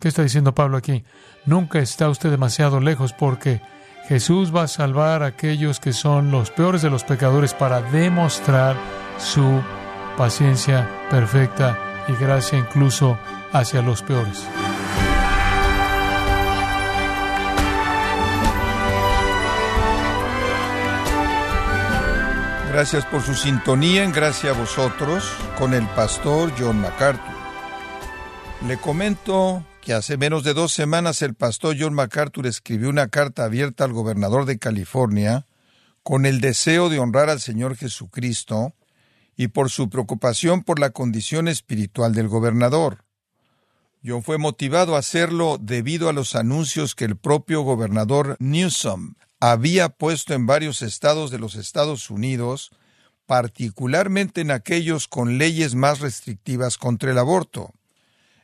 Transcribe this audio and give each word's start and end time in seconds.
¿Qué 0.00 0.08
está 0.08 0.22
diciendo 0.22 0.54
Pablo 0.54 0.78
aquí? 0.78 1.04
Nunca 1.44 1.78
está 1.78 2.08
usted 2.08 2.30
demasiado 2.30 2.80
lejos 2.80 3.12
porque 3.12 3.60
Jesús 4.08 4.54
va 4.54 4.62
a 4.62 4.68
salvar 4.68 5.22
a 5.22 5.26
aquellos 5.26 5.78
que 5.78 5.92
son 5.92 6.30
los 6.30 6.50
peores 6.50 6.80
de 6.80 6.88
los 6.88 7.04
pecadores 7.04 7.52
para 7.52 7.82
demostrar 7.82 8.76
su 9.18 9.60
paciencia 10.16 10.88
perfecta 11.10 11.78
y 12.08 12.14
gracia 12.14 12.58
incluso 12.58 13.18
hacia 13.52 13.82
los 13.82 14.02
peores. 14.02 14.42
Gracias 22.72 23.04
por 23.04 23.20
su 23.20 23.34
sintonía 23.34 24.02
en 24.04 24.12
Gracia 24.12 24.50
a 24.50 24.54
vosotros 24.54 25.30
con 25.58 25.74
el 25.74 25.86
pastor 25.88 26.52
John 26.58 26.80
MacArthur. 26.80 27.34
Le 28.66 28.78
comento 28.78 29.64
que 29.80 29.94
hace 29.94 30.16
menos 30.16 30.44
de 30.44 30.54
dos 30.54 30.72
semanas 30.72 31.22
el 31.22 31.34
pastor 31.34 31.76
John 31.78 31.94
MacArthur 31.94 32.46
escribió 32.46 32.90
una 32.90 33.08
carta 33.08 33.44
abierta 33.44 33.84
al 33.84 33.92
gobernador 33.92 34.44
de 34.44 34.58
California 34.58 35.46
con 36.02 36.26
el 36.26 36.40
deseo 36.40 36.88
de 36.88 36.98
honrar 36.98 37.30
al 37.30 37.40
Señor 37.40 37.76
Jesucristo 37.76 38.74
y 39.36 39.48
por 39.48 39.70
su 39.70 39.88
preocupación 39.88 40.62
por 40.62 40.78
la 40.78 40.90
condición 40.90 41.48
espiritual 41.48 42.14
del 42.14 42.28
gobernador. 42.28 43.04
John 44.04 44.22
fue 44.22 44.38
motivado 44.38 44.96
a 44.96 44.98
hacerlo 44.98 45.58
debido 45.60 46.08
a 46.08 46.12
los 46.12 46.34
anuncios 46.34 46.94
que 46.94 47.06
el 47.06 47.16
propio 47.16 47.62
gobernador 47.62 48.36
Newsom 48.38 49.14
había 49.40 49.88
puesto 49.88 50.34
en 50.34 50.46
varios 50.46 50.82
estados 50.82 51.30
de 51.30 51.38
los 51.38 51.54
Estados 51.54 52.10
Unidos, 52.10 52.70
particularmente 53.26 54.42
en 54.42 54.50
aquellos 54.50 55.08
con 55.08 55.38
leyes 55.38 55.74
más 55.74 56.00
restrictivas 56.00 56.76
contra 56.76 57.10
el 57.10 57.18
aborto. 57.18 57.72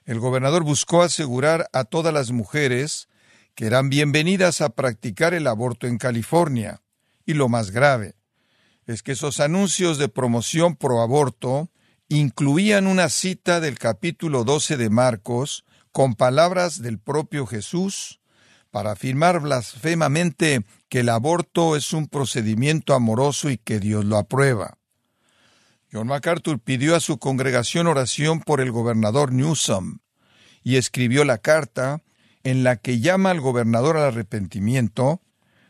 El 0.07 0.21
gobernador 0.21 0.63
buscó 0.63 1.03
asegurar 1.03 1.69
a 1.73 1.83
todas 1.83 2.15
las 2.15 2.31
mujeres 2.31 3.09
que 3.57 3.67
eran 3.67 3.91
bienvenidas 3.91 4.61
a 4.61 4.69
practicar 4.69 5.35
el 5.35 5.49
aborto 5.49 5.89
en 5.89 5.99
California. 5.99 6.81
Y 7.25 7.35
lo 7.35 7.49
más 7.49 7.73
grave 7.73 8.15
es 8.87 9.03
que 9.03 9.13
esos 9.13 9.41
anuncios 9.41 9.99
de 9.99 10.09
promoción 10.09 10.77
pro 10.77 11.01
aborto 11.01 11.71
incluían 12.09 12.87
una 12.87 13.09
cita 13.09 13.59
del 13.59 13.81
capítulo 13.81 14.45
12 14.45 14.77
de 14.77 14.91
Marcos 14.91 15.65
con 15.91 16.15
palabras 16.15 16.83
del 16.83 17.01
propio 17.01 17.45
Jesús 17.45 18.21
para 18.71 18.93
afirmar 18.93 19.41
blasfemamente 19.41 20.65
que 20.89 21.01
el 21.01 21.09
aborto 21.09 21.75
es 21.75 21.93
un 21.93 22.07
procedimiento 22.07 22.95
amoroso 22.95 23.51
y 23.51 23.59
que 23.59 23.81
Dios 23.81 24.05
lo 24.05 24.19
aprueba. 24.19 24.76
John 25.97 26.09
MacArthur 26.09 26.61
pidió 26.61 26.95
a 26.95 27.01
su 27.01 27.19
congregación 27.19 27.87
oración 27.87 28.41
por 28.41 28.61
el 28.61 28.71
gobernador 28.71 29.33
Newsom 29.33 30.01
y 30.63 30.77
escribió 30.77 31.25
la 31.25 31.39
carta 31.39 32.03
en 32.45 32.65
la 32.65 32.77
que 32.77 33.01
llama 33.01 33.31
al 33.31 33.41
gobernador 33.41 33.97
al 33.97 34.03
arrepentimiento. 34.03 35.23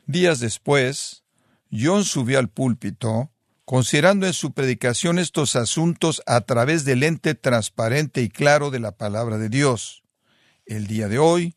Días 0.06 0.40
después, 0.40 1.22
John 1.70 2.02
subió 2.04 2.40
al 2.40 2.48
púlpito, 2.48 3.30
considerando 3.64 4.26
en 4.26 4.32
su 4.32 4.50
predicación 4.50 5.20
estos 5.20 5.54
asuntos 5.54 6.20
a 6.26 6.40
través 6.40 6.84
del 6.84 7.04
ente 7.04 7.36
transparente 7.36 8.20
y 8.22 8.28
claro 8.28 8.72
de 8.72 8.80
la 8.80 8.90
palabra 8.90 9.38
de 9.38 9.48
Dios. 9.48 10.02
El 10.64 10.88
día 10.88 11.06
de 11.06 11.20
hoy, 11.20 11.56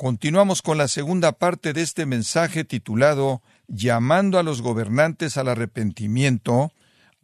Continuamos 0.00 0.62
con 0.62 0.78
la 0.78 0.86
segunda 0.86 1.32
parte 1.32 1.72
de 1.72 1.82
este 1.82 2.06
mensaje 2.06 2.62
titulado 2.62 3.42
Llamando 3.66 4.38
a 4.38 4.44
los 4.44 4.62
gobernantes 4.62 5.36
al 5.36 5.48
arrepentimiento, 5.48 6.72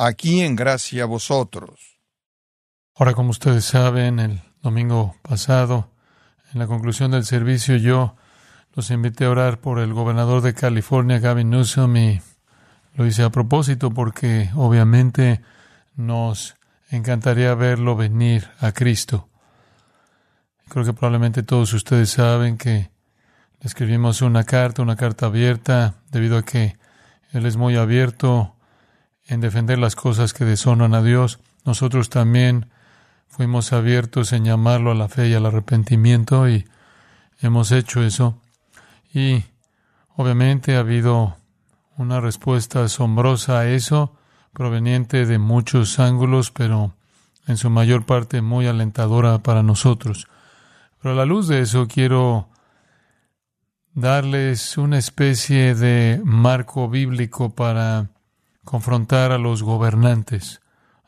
aquí 0.07 0.43
en 0.43 0.57
gracia 0.57 1.05
a 1.05 1.07
vosotros. 1.07 1.99
Ahora, 2.95 3.15
como 3.15 3.31
ustedes 3.31 3.65
saben, 3.65 4.19
el 4.21 4.41
domingo 4.63 5.17
pasado, 5.23 5.91
en 6.53 6.61
la 6.61 6.67
conclusión 6.67 7.11
del 7.11 7.25
servicio, 7.25 7.77
yo 7.77 8.15
los 8.75 8.91
invité 8.91 9.25
a 9.25 9.31
orar 9.31 9.61
por 9.61 9.79
el 9.79 9.93
gobernador 9.93 10.43
de 10.43 10.55
California, 10.55 11.19
Gavin 11.19 11.51
Newsom, 11.51 11.97
y 11.97 12.23
lo 12.95 13.07
hice 13.07 13.23
a 13.23 13.31
propósito 13.31 13.91
porque 13.91 14.51
obviamente 14.55 15.41
nos 15.97 16.57
encantaría 16.91 17.55
verlo 17.55 17.97
venir 17.97 18.49
a 18.61 18.73
Cristo. 18.73 19.29
Creo 20.69 20.85
que 20.85 20.93
probablemente 20.93 21.43
todos 21.43 21.73
ustedes 21.73 22.11
saben 22.11 22.57
que 22.57 22.91
le 23.61 23.67
escribimos 23.67 24.23
una 24.23 24.45
carta, 24.45 24.83
una 24.83 24.97
carta 24.97 25.27
abierta, 25.27 25.95
debido 26.11 26.39
a 26.39 26.43
que 26.43 26.77
Él 27.33 27.47
es 27.47 27.57
muy 27.57 27.77
abierto 27.77 28.54
en 29.27 29.41
defender 29.41 29.79
las 29.79 29.97
cosas 29.97 30.33
que 30.33 30.45
deshonran 30.45 30.95
a 30.95 31.03
Dios. 31.03 31.41
Nosotros 31.65 32.11
también 32.11 32.71
fuimos 33.29 33.73
abiertos 33.73 34.33
en 34.33 34.45
llamarlo 34.45 34.91
a 34.91 34.95
la 34.95 35.09
fe 35.09 35.29
y 35.29 35.35
al 35.35 35.47
arrepentimiento 35.47 36.49
y 36.49 36.67
hemos 37.41 37.73
hecho 37.73 38.03
eso. 38.03 38.41
Y 39.13 39.45
obviamente 40.17 40.77
ha 40.77 40.81
habido 40.81 41.37
una 41.97 42.21
respuesta 42.21 42.85
asombrosa 42.85 43.61
a 43.61 43.69
eso, 43.69 44.17
proveniente 44.53 45.27
de 45.27 45.39
muchos 45.39 45.99
ángulos, 45.99 46.51
pero 46.51 46.95
en 47.47 47.57
su 47.57 47.71
mayor 47.71 48.05
parte 48.07 48.41
muy 48.41 48.67
alentadora 48.67 49.39
para 49.39 49.63
nosotros. 49.63 50.29
Pero 51.01 51.15
a 51.15 51.17
la 51.17 51.25
luz 51.25 51.49
de 51.49 51.61
eso 51.61 51.87
quiero 51.89 52.49
darles 53.95 54.77
una 54.77 54.99
especie 54.99 55.75
de 55.75 56.21
marco 56.25 56.89
bíblico 56.89 57.55
para 57.55 58.11
confrontar 58.65 59.33
a 59.33 59.39
los 59.39 59.63
gobernantes. 59.63 60.61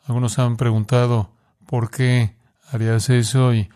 Algunos 0.06 0.38
han 0.38 0.56
preguntado 0.56 1.30
por 1.66 1.90
qué 1.90 2.34
harías 2.70 3.10
eso 3.10 3.54
y 3.54 3.68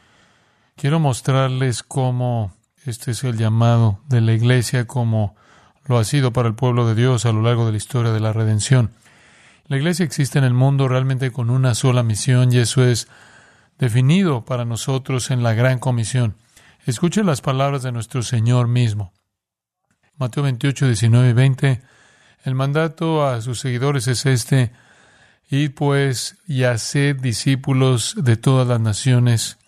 quiero 0.76 1.00
mostrarles 1.00 1.82
cómo 1.82 2.52
este 2.84 3.10
es 3.10 3.24
el 3.24 3.36
llamado 3.36 4.00
de 4.08 4.20
la 4.20 4.32
iglesia 4.32 4.86
como 4.86 5.34
lo 5.86 5.98
ha 5.98 6.04
sido 6.04 6.32
para 6.32 6.48
el 6.48 6.54
pueblo 6.54 6.86
de 6.86 6.94
Dios 6.94 7.26
a 7.26 7.32
lo 7.32 7.42
largo 7.42 7.66
de 7.66 7.72
la 7.72 7.78
historia 7.78 8.12
de 8.12 8.20
la 8.20 8.32
redención. 8.32 8.90
La 9.66 9.76
iglesia 9.76 10.04
existe 10.04 10.38
en 10.38 10.44
el 10.44 10.54
mundo 10.54 10.88
realmente 10.88 11.30
con 11.30 11.50
una 11.50 11.74
sola 11.74 12.02
misión 12.02 12.52
y 12.52 12.58
eso 12.58 12.84
es 12.84 13.08
definido 13.78 14.44
para 14.44 14.64
nosotros 14.64 15.30
en 15.30 15.42
la 15.42 15.54
gran 15.54 15.78
comisión. 15.78 16.36
Escuche 16.86 17.22
las 17.24 17.40
palabras 17.40 17.82
de 17.82 17.92
nuestro 17.92 18.22
Señor 18.22 18.68
mismo. 18.68 19.12
Mateo 20.16 20.42
28, 20.42 20.86
19 20.86 21.30
y 21.30 21.32
20. 21.32 21.82
El 22.42 22.54
mandato 22.54 23.26
a 23.26 23.40
sus 23.42 23.60
seguidores 23.60 24.08
es 24.08 24.24
este, 24.24 24.72
id 25.50 25.72
pues 25.72 26.38
y 26.46 26.64
haced 26.64 27.16
discípulos 27.16 28.14
de 28.16 28.36
todas 28.36 28.66
las 28.66 28.80
naciones, 28.80 29.58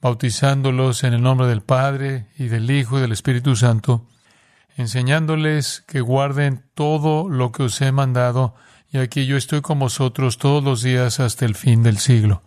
bautizándolos 0.00 1.02
en 1.02 1.14
el 1.14 1.22
nombre 1.22 1.48
del 1.48 1.62
Padre 1.62 2.26
y 2.38 2.46
del 2.46 2.70
Hijo 2.70 2.98
y 2.98 3.00
del 3.00 3.12
Espíritu 3.12 3.56
Santo, 3.56 4.06
enseñándoles 4.76 5.82
que 5.86 6.00
guarden 6.00 6.64
todo 6.74 7.28
lo 7.28 7.50
que 7.50 7.64
os 7.64 7.80
he 7.80 7.90
mandado, 7.90 8.54
y 8.90 8.98
aquí 8.98 9.26
yo 9.26 9.36
estoy 9.36 9.60
con 9.60 9.78
vosotros 9.78 10.38
todos 10.38 10.62
los 10.62 10.82
días 10.82 11.18
hasta 11.18 11.44
el 11.44 11.56
fin 11.56 11.82
del 11.82 11.98
siglo. 11.98 12.42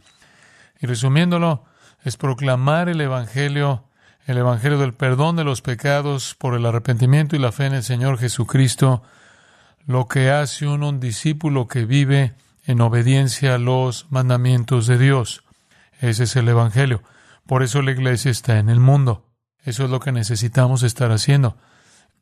Y 0.80 0.88
resumiéndolo, 0.88 1.66
es 2.04 2.18
proclamar 2.18 2.88
el 2.88 3.02
Evangelio, 3.02 3.84
el 4.26 4.38
Evangelio 4.38 4.78
del 4.78 4.94
perdón 4.94 5.36
de 5.36 5.44
los 5.44 5.62
pecados 5.62 6.36
por 6.36 6.54
el 6.54 6.66
arrepentimiento 6.66 7.36
y 7.36 7.40
la 7.40 7.52
fe 7.52 7.66
en 7.66 7.74
el 7.74 7.84
Señor 7.84 8.20
Jesucristo, 8.20 9.04
lo 9.86 10.08
que 10.08 10.30
hace 10.32 10.68
un 10.68 11.00
discípulo 11.00 11.68
que 11.68 11.86
vive 11.86 12.36
en 12.66 12.82
obediencia 12.82 13.56
a 13.56 13.58
los 13.58 14.12
mandamientos 14.12 14.88
de 14.88 14.98
Dios. 14.98 15.44
Ese 16.00 16.24
es 16.24 16.36
el 16.36 16.48
Evangelio. 16.50 17.04
Por 17.46 17.64
eso 17.64 17.82
la 17.82 17.92
iglesia 17.92 18.32
está 18.32 18.58
en 18.58 18.70
el 18.70 18.80
mundo. 18.80 19.30
Eso 19.64 19.86
es 19.86 19.90
lo 19.90 20.00
que 20.00 20.12
necesitamos 20.12 20.84
estar 20.84 21.12
haciendo. 21.12 21.58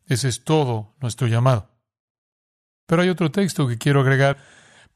Ese 0.08 0.28
es 0.28 0.44
todo 0.44 0.94
nuestro 1.00 1.28
llamado. 1.28 1.70
Pero 2.86 3.02
hay 3.02 3.10
otro 3.10 3.32
texto 3.32 3.68
que 3.68 3.78
quiero 3.78 4.02
agregar 4.02 4.38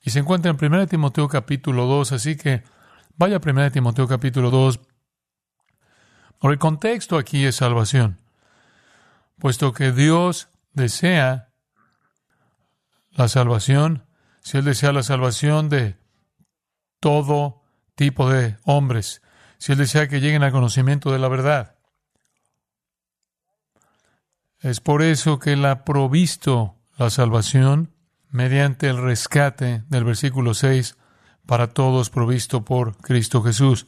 y 0.03 0.09
se 0.09 0.19
encuentra 0.19 0.51
en 0.51 0.73
1 0.73 0.87
Timoteo 0.87 1.27
capítulo 1.27 1.85
2, 1.85 2.11
así 2.11 2.35
que 2.35 2.63
Vaya 3.19 3.37
a 3.37 3.41
1 3.43 3.71
Timoteo 3.71 4.07
capítulo 4.07 4.51
2. 4.51 4.79
Por 6.37 6.51
el 6.51 6.59
contexto 6.59 7.17
aquí 7.17 7.45
es 7.45 7.55
salvación, 7.55 8.19
puesto 9.39 9.73
que 9.73 9.91
Dios 9.91 10.49
desea 10.73 11.46
la 13.17 13.27
salvación, 13.27 14.05
si 14.41 14.57
Él 14.57 14.65
desea 14.65 14.93
la 14.93 15.03
salvación 15.03 15.69
de 15.69 15.97
todo 16.99 17.63
tipo 17.95 18.29
de 18.29 18.57
hombres, 18.63 19.23
si 19.57 19.71
Él 19.71 19.79
desea 19.79 20.07
que 20.07 20.21
lleguen 20.21 20.43
al 20.43 20.51
conocimiento 20.51 21.11
de 21.11 21.19
la 21.19 21.27
verdad. 21.27 21.75
Es 24.59 24.79
por 24.81 25.01
eso 25.01 25.39
que 25.39 25.53
Él 25.53 25.65
ha 25.65 25.83
provisto 25.83 26.75
la 26.95 27.09
salvación 27.09 27.91
mediante 28.29 28.87
el 28.87 28.97
rescate 28.97 29.83
del 29.89 30.03
versículo 30.03 30.53
6 30.53 30.95
para 31.47 31.67
todos 31.67 32.11
provisto 32.11 32.63
por 32.63 32.97
Cristo 32.97 33.41
Jesús. 33.41 33.87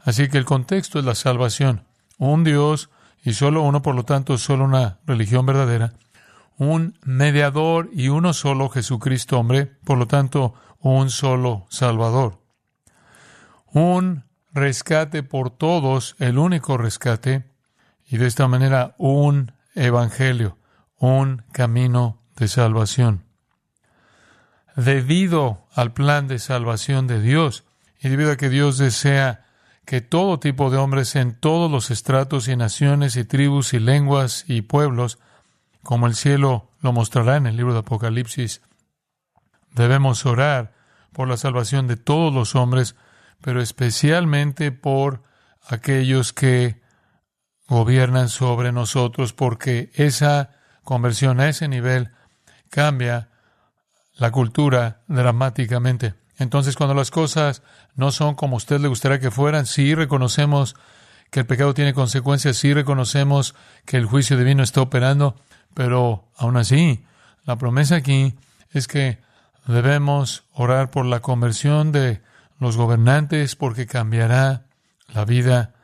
Así 0.00 0.28
que 0.28 0.36
el 0.36 0.44
contexto 0.44 0.98
es 0.98 1.06
la 1.06 1.14
salvación. 1.14 1.84
Un 2.18 2.44
Dios 2.44 2.90
y 3.24 3.32
solo 3.32 3.62
uno, 3.62 3.80
por 3.80 3.94
lo 3.94 4.04
tanto, 4.04 4.36
solo 4.36 4.64
una 4.64 4.98
religión 5.06 5.46
verdadera. 5.46 5.94
Un 6.62 6.96
mediador 7.02 7.90
y 7.92 8.06
uno 8.06 8.32
solo 8.32 8.68
Jesucristo 8.68 9.36
hombre, 9.36 9.66
por 9.66 9.98
lo 9.98 10.06
tanto, 10.06 10.54
un 10.78 11.10
solo 11.10 11.66
Salvador. 11.70 12.38
Un 13.72 14.26
rescate 14.52 15.24
por 15.24 15.50
todos, 15.50 16.14
el 16.20 16.38
único 16.38 16.78
rescate, 16.78 17.50
y 18.06 18.16
de 18.16 18.28
esta 18.28 18.46
manera 18.46 18.94
un 18.96 19.50
evangelio, 19.74 20.56
un 20.98 21.42
camino 21.50 22.22
de 22.36 22.46
salvación. 22.46 23.24
Debido 24.76 25.66
al 25.74 25.92
plan 25.92 26.28
de 26.28 26.38
salvación 26.38 27.08
de 27.08 27.20
Dios 27.20 27.64
y 28.00 28.08
debido 28.08 28.30
a 28.30 28.36
que 28.36 28.50
Dios 28.50 28.78
desea 28.78 29.46
que 29.84 30.00
todo 30.00 30.38
tipo 30.38 30.70
de 30.70 30.78
hombres 30.78 31.16
en 31.16 31.34
todos 31.34 31.68
los 31.68 31.90
estratos 31.90 32.46
y 32.46 32.54
naciones 32.54 33.16
y 33.16 33.24
tribus 33.24 33.74
y 33.74 33.80
lenguas 33.80 34.44
y 34.46 34.62
pueblos, 34.62 35.18
como 35.82 36.06
el 36.06 36.14
cielo 36.14 36.70
lo 36.80 36.92
mostrará 36.92 37.36
en 37.36 37.46
el 37.46 37.56
libro 37.56 37.72
de 37.72 37.80
Apocalipsis, 37.80 38.62
debemos 39.74 40.26
orar 40.26 40.74
por 41.12 41.28
la 41.28 41.36
salvación 41.36 41.86
de 41.88 41.96
todos 41.96 42.32
los 42.32 42.54
hombres, 42.54 42.96
pero 43.40 43.60
especialmente 43.60 44.72
por 44.72 45.22
aquellos 45.68 46.32
que 46.32 46.80
gobiernan 47.68 48.28
sobre 48.28 48.72
nosotros, 48.72 49.32
porque 49.32 49.90
esa 49.94 50.50
conversión 50.84 51.40
a 51.40 51.48
ese 51.48 51.68
nivel 51.68 52.10
cambia 52.70 53.30
la 54.14 54.30
cultura 54.30 55.02
dramáticamente. 55.08 56.14
Entonces, 56.38 56.76
cuando 56.76 56.94
las 56.94 57.10
cosas 57.10 57.62
no 57.94 58.10
son 58.10 58.34
como 58.34 58.56
usted 58.56 58.80
le 58.80 58.88
gustaría 58.88 59.20
que 59.20 59.30
fueran, 59.30 59.66
sí 59.66 59.94
reconocemos 59.94 60.76
que 61.30 61.40
el 61.40 61.46
pecado 61.46 61.72
tiene 61.72 61.94
consecuencias, 61.94 62.56
sí 62.56 62.74
reconocemos 62.74 63.54
que 63.86 63.96
el 63.96 64.06
juicio 64.06 64.36
divino 64.36 64.62
está 64.62 64.82
operando, 64.82 65.36
pero 65.74 66.28
aún 66.36 66.56
así, 66.56 67.04
la 67.44 67.56
promesa 67.56 67.96
aquí 67.96 68.34
es 68.70 68.88
que 68.88 69.18
debemos 69.66 70.44
orar 70.52 70.90
por 70.90 71.06
la 71.06 71.20
conversión 71.20 71.92
de 71.92 72.20
los 72.58 72.76
gobernantes 72.76 73.56
porque 73.56 73.86
cambiará 73.86 74.64
la 75.12 75.24
vida 75.24 75.74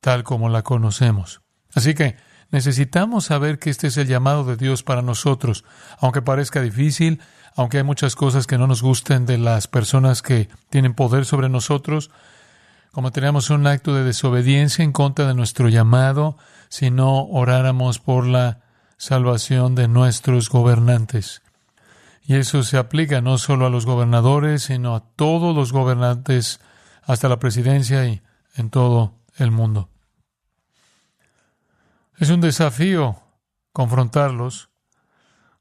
tal 0.00 0.22
como 0.22 0.48
la 0.48 0.62
conocemos. 0.62 1.42
Así 1.74 1.94
que 1.94 2.16
necesitamos 2.50 3.26
saber 3.26 3.58
que 3.58 3.70
este 3.70 3.88
es 3.88 3.96
el 3.96 4.08
llamado 4.08 4.44
de 4.44 4.56
Dios 4.56 4.82
para 4.82 5.02
nosotros, 5.02 5.64
aunque 5.98 6.22
parezca 6.22 6.60
difícil, 6.60 7.20
aunque 7.56 7.78
hay 7.78 7.84
muchas 7.84 8.16
cosas 8.16 8.46
que 8.46 8.58
no 8.58 8.66
nos 8.66 8.82
gusten 8.82 9.26
de 9.26 9.38
las 9.38 9.68
personas 9.68 10.22
que 10.22 10.48
tienen 10.68 10.94
poder 10.94 11.24
sobre 11.24 11.48
nosotros, 11.48 12.10
como 12.92 13.12
teníamos 13.12 13.50
un 13.50 13.66
acto 13.66 13.94
de 13.94 14.04
desobediencia 14.04 14.84
en 14.84 14.92
contra 14.92 15.26
de 15.26 15.34
nuestro 15.34 15.68
llamado, 15.68 16.36
si 16.68 16.90
no 16.90 17.24
oráramos 17.24 17.98
por 17.98 18.26
la 18.26 18.60
salvación 19.00 19.74
de 19.74 19.88
nuestros 19.88 20.50
gobernantes. 20.50 21.40
Y 22.22 22.34
eso 22.34 22.62
se 22.62 22.76
aplica 22.76 23.22
no 23.22 23.38
solo 23.38 23.64
a 23.64 23.70
los 23.70 23.86
gobernadores, 23.86 24.64
sino 24.64 24.94
a 24.94 25.00
todos 25.00 25.56
los 25.56 25.72
gobernantes, 25.72 26.60
hasta 27.04 27.30
la 27.30 27.38
presidencia 27.38 28.04
y 28.04 28.20
en 28.56 28.68
todo 28.68 29.14
el 29.38 29.52
mundo. 29.52 29.88
Es 32.18 32.28
un 32.28 32.42
desafío 32.42 33.22
confrontarlos. 33.72 34.68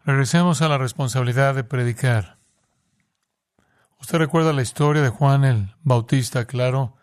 Regresemos 0.03 0.61
a 0.61 0.67
la 0.67 0.77
responsabilidad 0.77 1.55
de 1.55 1.63
predicar. 1.63 2.39
Usted 4.01 4.17
recuerda 4.17 4.51
la 4.51 4.63
historia 4.63 5.01
de 5.01 5.09
Juan 5.09 5.45
el 5.45 5.75
Bautista, 5.81 6.43
claro. 6.43 6.97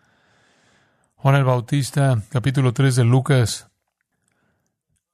Juan 1.15 1.33
el 1.33 1.45
Bautista, 1.45 2.21
capítulo 2.29 2.73
3 2.73 2.95
de 2.95 3.03
Lucas, 3.05 3.71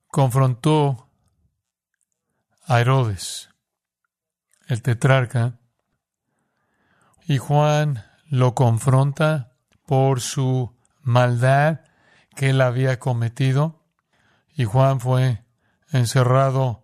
confrontó 0.10 1.03
a 2.66 2.80
Herodes, 2.80 3.50
el 4.68 4.82
tetrarca, 4.82 5.60
y 7.26 7.38
Juan 7.38 8.04
lo 8.30 8.54
confronta 8.56 9.54
por 9.86 10.22
su 10.22 10.76
maldad 11.02 11.82
que 12.36 12.50
él 12.50 12.62
había 12.62 13.00
cometido, 13.00 13.84
y 14.56 14.66
Juan 14.66 15.00
fue 15.00 15.44
encerrado 15.92 16.84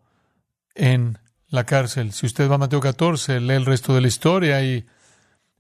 en 0.76 1.20
la 1.48 1.66
cárcel. 1.66 2.14
Si 2.14 2.26
usted 2.26 2.50
va 2.50 2.56
a 2.56 2.60
Mateo 2.60 2.80
14, 2.80 3.40
lee 3.40 3.56
el 3.56 3.66
resto 3.66 3.94
de 3.94 4.02
la 4.02 4.08
historia 4.08 4.62
y 4.62 4.88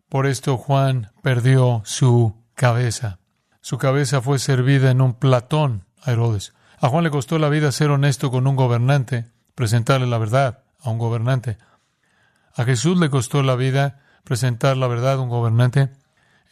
por 0.07 0.25
esto 0.25 0.57
Juan 0.57 1.12
perdió 1.21 1.81
su 1.86 2.36
cabeza. 2.56 3.19
Su 3.62 3.77
cabeza 3.77 4.21
fue 4.21 4.39
servida 4.39 4.92
en 4.92 5.01
un 5.01 5.13
platón 5.13 5.86
a 6.01 6.12
Herodes. 6.12 6.54
A 6.80 6.88
Juan 6.89 7.04
le 7.04 7.12
costó 7.12 7.38
la 7.38 7.50
vida 7.50 7.71
ser 7.71 7.89
honesto 7.92 8.31
con 8.31 8.48
un 8.48 8.56
gobernante, 8.56 9.31
presentarle 9.59 10.07
la 10.07 10.17
verdad 10.17 10.63
a 10.79 10.89
un 10.89 10.97
gobernante. 10.97 11.57
A 12.56 12.63
Jesús 12.63 12.97
le 12.97 13.09
costó 13.09 13.44
la 13.44 13.57
vida 13.57 14.00
presentar 14.23 14.77
la 14.77 14.88
verdad 14.88 15.15
a 15.15 15.19
un 15.19 15.27
gobernante. 15.27 15.91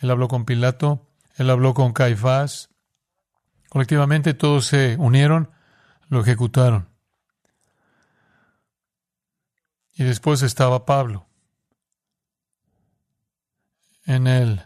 Él 0.01 0.11
habló 0.11 0.27
con 0.27 0.43
Pilato, 0.43 1.07
él 1.37 1.49
habló 1.49 1.73
con 1.73 1.93
Caifás. 1.93 2.69
Colectivamente 3.69 4.33
todos 4.33 4.65
se 4.65 4.97
unieron, 4.99 5.51
lo 6.09 6.19
ejecutaron. 6.19 6.89
Y 9.93 10.03
después 10.03 10.41
estaba 10.41 10.85
Pablo. 10.85 11.29
En 14.03 14.27
el 14.27 14.63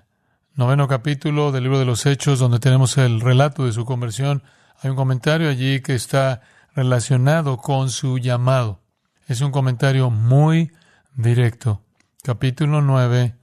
noveno 0.56 0.88
capítulo 0.88 1.52
del 1.52 1.62
libro 1.62 1.78
de 1.78 1.86
los 1.86 2.08
Hechos, 2.08 2.40
donde 2.40 2.58
tenemos 2.58 2.98
el 2.98 3.22
relato 3.22 3.68
de 3.68 3.72
su 3.72 3.86
conversión, 3.86 4.42
hay 4.80 4.90
un 4.90 4.96
comentario 4.96 5.48
allí 5.48 5.82
que 5.82 5.94
está 5.94 6.42
relacionado 6.74 7.58
con 7.58 7.90
su 7.90 8.18
llamado. 8.18 8.82
Es 9.28 9.42
un 9.42 9.52
comentario 9.52 10.10
muy 10.10 10.72
directo. 11.16 11.82
Capítulo 12.24 12.82
9 12.82 13.36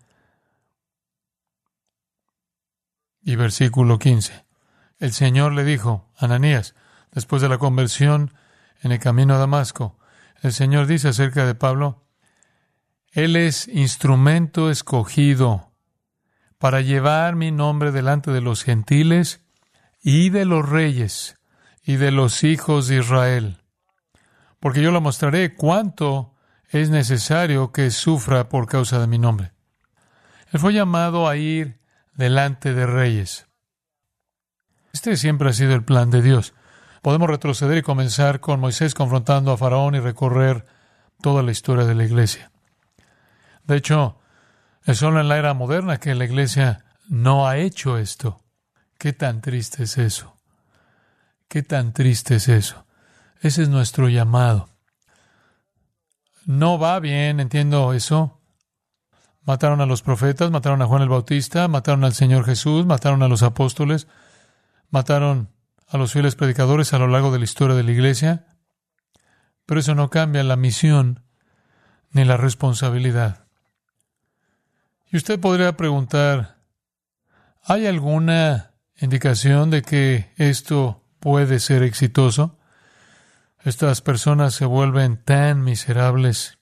y 3.23 3.37
versículo 3.37 3.99
15. 3.99 4.45
El 4.99 5.13
Señor 5.13 5.53
le 5.53 5.65
dijo, 5.65 6.09
Ananías, 6.17 6.75
después 7.13 7.43
de 7.43 7.49
la 7.49 7.59
conversión 7.59 8.33
en 8.83 8.93
el 8.93 8.99
camino 8.99 9.35
a 9.35 9.39
Damasco, 9.39 9.99
el 10.43 10.53
Señor 10.53 10.87
dice 10.87 11.09
acerca 11.09 11.47
de 11.47 11.55
Pablo, 11.55 12.05
Él 13.13 13.37
es 13.37 13.69
instrumento 13.69 14.71
escogido 14.71 15.73
para 16.59 16.81
llevar 16.81 17.37
mi 17.37 17.51
nombre 17.51 17.93
delante 17.93 18.31
de 18.31 18.41
los 18.41 18.65
gentiles 18.65 19.41
y 20.03 20.31
de 20.31 20.45
los 20.45 20.69
reyes 20.69 21.38
y 21.89 21.97
de 21.97 22.11
los 22.11 22.45
hijos 22.45 22.87
de 22.87 22.99
Israel, 22.99 23.57
porque 24.61 24.83
yo 24.83 24.93
le 24.93 25.01
mostraré 25.01 25.55
cuánto 25.55 26.35
es 26.69 26.91
necesario 26.91 27.73
que 27.73 27.91
sufra 27.91 28.51
por 28.51 28.67
causa 28.67 28.99
de 28.99 29.07
mi 29.07 29.19
nombre. 29.19 29.53
Él 30.53 30.61
fue 30.61 30.75
llamado 30.75 31.27
a 31.27 31.37
ir 31.37 31.81
delante 32.13 32.75
de 32.75 32.85
reyes. 32.85 33.47
Este 34.93 35.17
siempre 35.17 35.49
ha 35.49 35.55
sido 35.55 35.75
el 35.75 35.83
plan 35.83 36.11
de 36.11 36.21
Dios. 36.21 36.53
Podemos 37.01 37.31
retroceder 37.31 37.79
y 37.79 37.83
comenzar 37.83 38.41
con 38.41 38.61
Moisés 38.61 38.93
confrontando 38.93 39.51
a 39.51 39.57
Faraón 39.57 39.95
y 39.95 40.01
recorrer 40.01 40.67
toda 41.23 41.43
la 41.43 41.53
historia 41.53 41.87
de 41.87 41.95
la 41.95 42.05
iglesia. 42.05 42.51
De 43.65 43.77
hecho, 43.77 44.19
es 44.85 44.99
solo 44.99 45.23
en 45.23 45.29
la 45.29 45.39
era 45.39 45.55
moderna 45.55 45.97
que 45.97 46.15
la 46.15 46.27
iglesia 46.27 46.85
no 47.09 47.49
ha 47.49 47.57
hecho 47.57 47.97
esto. 47.97 48.45
¿Qué 48.99 49.15
tan 49.15 49.41
triste 49.41 49.85
es 49.85 49.97
eso? 49.97 50.38
¿Qué 51.49 51.63
tan 51.63 51.95
triste 51.95 52.37
es 52.37 52.49
eso? 52.49 52.85
Ese 53.41 53.63
es 53.63 53.71
nuestro 53.71 54.11
llamado. 54.11 54.69
No 56.45 56.79
va 56.79 57.01
bien, 57.01 57.41
entiendo 57.41 57.95
eso. 57.95 58.41
Mataron 59.43 59.81
a 59.81 59.87
los 59.87 60.03
profetas, 60.03 60.51
mataron 60.51 60.83
a 60.83 60.87
Juan 60.87 61.01
el 61.01 61.09
Bautista, 61.09 61.67
mataron 61.69 62.05
al 62.05 62.13
Señor 62.13 62.45
Jesús, 62.45 62.85
mataron 62.85 63.23
a 63.23 63.29
los 63.29 63.43
apóstoles, 63.43 64.09
mataron 64.91 65.49
a 65.87 65.97
los 65.97 66.13
fieles 66.13 66.37
predicadores 66.37 66.93
a 66.93 66.99
lo 66.99 67.09
largo 67.09 67.33
de 67.33 67.39
la 67.39 67.45
historia 67.45 67.75
de 67.75 67.83
la 67.83 67.93
iglesia. 67.93 68.47
Pero 69.65 69.81
eso 69.81 69.95
no 69.95 70.11
cambia 70.11 70.43
la 70.45 70.57
misión 70.57 71.25
ni 72.11 72.27
la 72.27 72.37
responsabilidad. 72.37 73.47
Y 75.11 75.17
usted 75.17 75.41
podría 75.41 75.79
preguntar, 75.79 76.59
¿hay 77.63 77.87
alguna 77.87 78.75
indicación 78.97 79.71
de 79.71 79.81
que 79.81 80.33
esto 80.37 80.98
puede 81.21 81.61
ser 81.61 81.83
exitoso? 81.83 82.59
Estas 83.63 84.01
personas 84.01 84.55
se 84.55 84.65
vuelven 84.65 85.17
tan 85.23 85.63
miserables. 85.63 86.59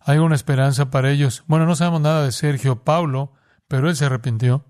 ¿Hay 0.00 0.18
una 0.18 0.34
esperanza 0.34 0.90
para 0.90 1.10
ellos? 1.10 1.44
Bueno, 1.46 1.66
no 1.66 1.76
sabemos 1.76 2.00
nada 2.00 2.24
de 2.24 2.32
Sergio 2.32 2.82
Paulo, 2.84 3.32
pero 3.68 3.88
él 3.88 3.96
se 3.96 4.04
arrepintió. 4.04 4.66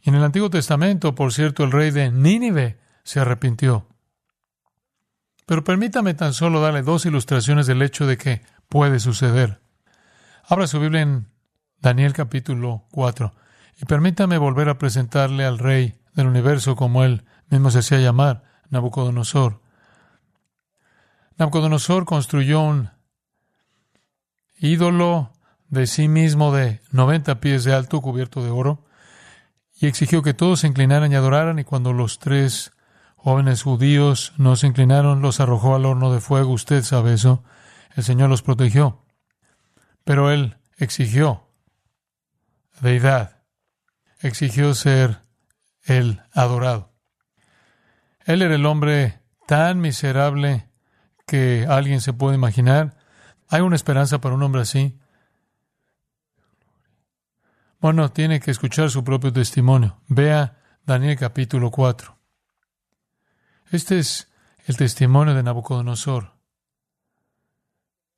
Y 0.00 0.10
en 0.10 0.16
el 0.16 0.24
Antiguo 0.24 0.50
Testamento, 0.50 1.14
por 1.14 1.32
cierto, 1.32 1.64
el 1.64 1.72
rey 1.72 1.90
de 1.90 2.10
Nínive 2.10 2.78
se 3.04 3.20
arrepintió. 3.20 3.86
Pero 5.46 5.62
permítame 5.62 6.14
tan 6.14 6.32
solo 6.32 6.60
darle 6.60 6.82
dos 6.82 7.06
ilustraciones 7.06 7.66
del 7.66 7.82
hecho 7.82 8.06
de 8.06 8.16
que 8.16 8.42
puede 8.68 8.98
suceder. 8.98 9.60
Abra 10.46 10.66
su 10.66 10.80
Biblia 10.80 11.02
en 11.02 11.28
Daniel 11.80 12.14
capítulo 12.14 12.86
4 12.92 13.34
y 13.80 13.84
permítame 13.84 14.38
volver 14.38 14.68
a 14.68 14.78
presentarle 14.78 15.44
al 15.44 15.58
rey 15.58 15.98
del 16.14 16.26
universo 16.26 16.76
como 16.76 17.04
él 17.04 17.24
mismo 17.50 17.70
se 17.70 17.80
hacía 17.80 17.98
llamar, 18.00 18.44
Nabucodonosor. 18.70 19.60
Nabucodonosor 21.36 22.04
construyó 22.04 22.60
un 22.60 22.90
ídolo 24.56 25.32
de 25.68 25.86
sí 25.86 26.08
mismo 26.08 26.52
de 26.52 26.80
90 26.90 27.40
pies 27.40 27.64
de 27.64 27.74
alto 27.74 28.00
cubierto 28.00 28.42
de 28.42 28.50
oro 28.50 28.84
y 29.74 29.86
exigió 29.86 30.22
que 30.22 30.34
todos 30.34 30.60
se 30.60 30.68
inclinaran 30.68 31.12
y 31.12 31.16
adoraran, 31.16 31.58
y 31.58 31.64
cuando 31.64 31.92
los 31.92 32.18
tres 32.18 32.72
jóvenes 33.16 33.62
judíos 33.62 34.32
no 34.36 34.54
se 34.56 34.68
inclinaron, 34.68 35.20
los 35.20 35.40
arrojó 35.40 35.74
al 35.74 35.84
horno 35.84 36.12
de 36.12 36.20
fuego. 36.20 36.52
Usted 36.52 36.82
sabe 36.82 37.14
eso. 37.14 37.42
El 37.96 38.04
Señor 38.04 38.30
los 38.30 38.42
protegió. 38.42 39.04
Pero 40.04 40.30
él 40.30 40.56
exigió 40.76 41.48
deidad, 42.80 43.42
exigió 44.20 44.74
ser 44.74 45.22
el 45.84 46.22
adorado. 46.32 46.93
Él 48.24 48.40
era 48.40 48.54
el 48.54 48.64
hombre 48.64 49.20
tan 49.46 49.80
miserable 49.80 50.68
que 51.26 51.66
alguien 51.68 52.00
se 52.00 52.12
puede 52.12 52.36
imaginar. 52.36 52.96
¿Hay 53.48 53.60
una 53.60 53.76
esperanza 53.76 54.20
para 54.20 54.34
un 54.34 54.42
hombre 54.42 54.62
así? 54.62 54.98
Bueno, 57.80 58.10
tiene 58.10 58.40
que 58.40 58.50
escuchar 58.50 58.90
su 58.90 59.04
propio 59.04 59.30
testimonio. 59.30 60.00
Vea 60.08 60.58
Daniel 60.86 61.18
capítulo 61.18 61.70
4. 61.70 62.16
Este 63.70 63.98
es 63.98 64.32
el 64.66 64.78
testimonio 64.78 65.34
de 65.34 65.42
Nabucodonosor. 65.42 66.32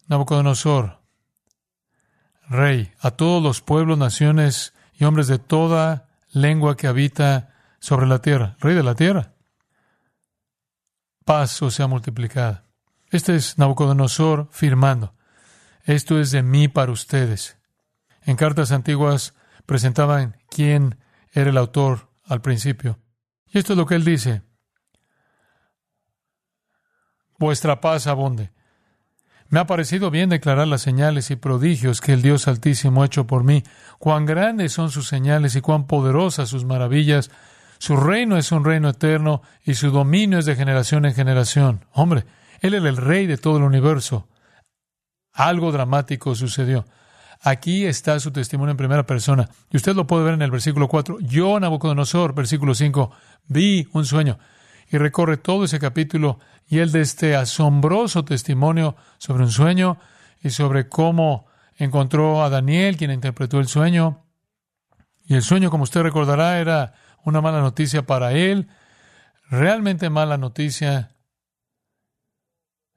Nabucodonosor, 0.07 1.01
rey, 2.49 2.93
a 3.01 3.11
todos 3.11 3.43
los 3.43 3.61
pueblos, 3.61 3.99
naciones 3.99 4.73
y 4.95 5.05
hombres 5.05 5.27
de 5.27 5.41
toda 5.41 6.09
lengua 6.31 6.77
que 6.77 6.87
habita 6.87 7.55
sobre 7.81 8.07
la 8.07 8.21
tierra, 8.21 8.57
rey 8.61 8.77
de 8.77 8.85
la 8.85 8.95
tierra. 8.95 9.33
Paz 11.27 11.61
o 11.61 11.73
sea 11.73 11.89
multiplicada. 11.89 12.67
Este 13.11 13.35
es 13.35 13.59
Nabucodonosor 13.59 14.49
firmando. 14.53 15.13
Esto 15.83 16.21
es 16.21 16.31
de 16.31 16.45
mí 16.45 16.69
para 16.69 16.93
ustedes. 16.93 17.59
En 18.23 18.37
cartas 18.37 18.71
antiguas 18.71 19.35
presentaban 19.67 20.37
quién 20.49 21.01
era 21.33 21.51
el 21.51 21.57
autor 21.57 22.13
al 22.27 22.43
principio. 22.43 23.01
Y 23.49 23.59
esto 23.59 23.73
es 23.73 23.77
lo 23.77 23.87
que 23.87 23.97
él 23.97 24.05
dice. 24.05 24.43
Vuestra 27.41 27.81
paz 27.81 28.07
abunde. 28.07 28.53
Me 29.49 29.59
ha 29.59 29.67
parecido 29.67 30.13
bien 30.13 30.29
declarar 30.29 30.69
las 30.69 30.83
señales 30.83 31.33
y 31.33 31.37
prodigios 31.37 32.01
que 32.01 32.13
el 32.13 32.23
Dios 32.23 32.47
Altísimo 32.47 33.03
ha 33.03 33.07
hecho 33.07 33.27
por 33.27 33.43
mí. 33.43 33.65
Cuán 33.99 34.27
grandes 34.27 34.73
son 34.73 34.93
sus 34.93 35.09
señales 35.09 35.57
y 35.57 35.61
cuán 35.61 35.89
poderosas 35.89 36.49
sus 36.49 36.65
maravillas. 36.65 37.33
Su 37.79 37.97
reino 37.97 38.37
es 38.37 38.53
un 38.53 38.65
reino 38.65 38.89
eterno 38.89 39.43
y 39.65 39.75
su 39.75 39.91
dominio 39.91 40.39
es 40.39 40.47
de 40.47 40.57
generación 40.57 41.05
en 41.05 41.15
generación. 41.15 41.85
Hombre, 41.93 42.25
Él 42.61 42.75
era 42.75 42.89
el 42.89 42.97
rey 42.97 43.27
de 43.27 43.39
todo 43.39 43.59
el 43.59 43.63
universo. 43.63 44.29
Algo 45.33 45.73
dramático 45.73 46.35
sucedió. 46.35 46.87
Aquí 47.43 47.85
está 47.85 48.19
su 48.19 48.31
testimonio 48.31 48.71
en 48.73 48.77
primera 48.77 49.07
persona. 49.07 49.49
Y 49.71 49.77
usted 49.77 49.95
lo 49.95 50.07
puede 50.07 50.25
ver 50.25 50.35
en 50.35 50.43
el 50.43 50.51
versículo 50.51 50.89
4. 50.89 51.19
Yo, 51.21 51.61
Nabucodonosor, 51.61 52.35
versículo 52.35 52.75
5, 52.75 53.11
vi 53.47 53.87
un 53.93 54.05
sueño. 54.07 54.39
Y 54.91 54.99
recorre 54.99 55.37
todo 55.37 55.65
ese 55.65 55.79
capítulo 55.79 56.39
y 56.69 56.79
él 56.79 56.93
de 56.93 57.01
este 57.01 57.37
asombroso 57.37 58.25
testimonio 58.25 58.97
sobre 59.19 59.45
un 59.45 59.51
sueño 59.51 59.99
y 60.43 60.51
sobre 60.51 60.89
cómo 60.89 61.47
encontró 61.77 62.43
a 62.43 62.51
Daniel, 62.51 62.97
quien 62.97 63.11
interpretó 63.11 63.61
el 63.61 63.69
sueño. 63.69 64.26
Y 65.27 65.35
el 65.35 65.43
sueño, 65.43 65.71
como 65.71 65.85
usted 65.85 66.03
recordará, 66.03 66.59
era 66.59 66.95
una 67.25 67.41
mala 67.41 67.61
noticia 67.61 68.07
para 68.07 68.33
él, 68.33 68.69
realmente 69.51 70.09
mala 70.11 70.39
noticia. 70.39 71.11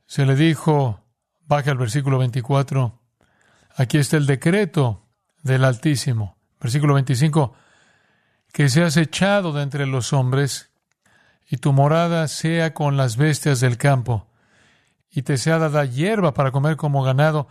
Se 0.06 0.26
le 0.26 0.36
dijo, 0.36 1.04
baja 1.42 1.72
al 1.72 1.78
versículo 1.78 2.18
24, 2.20 3.00
Aquí 3.80 3.98
está 3.98 4.18
el 4.18 4.26
decreto 4.26 5.08
del 5.42 5.64
Altísimo. 5.64 6.38
Versículo 6.60 6.96
25. 6.96 7.54
Que 8.52 8.68
seas 8.68 8.98
echado 8.98 9.54
de 9.54 9.64
entre 9.64 9.86
los 9.86 10.12
hombres 10.12 10.72
y 11.50 11.58
tu 11.58 11.72
morada 11.72 12.28
sea 12.28 12.74
con 12.74 12.98
las 12.98 13.16
bestias 13.16 13.62
del 13.62 13.78
campo 13.78 14.28
y 15.10 15.22
te 15.22 15.38
sea 15.38 15.60
dada 15.60 15.86
hierba 15.86 16.34
para 16.34 16.52
comer 16.52 16.76
como 16.76 17.04
ganado 17.04 17.48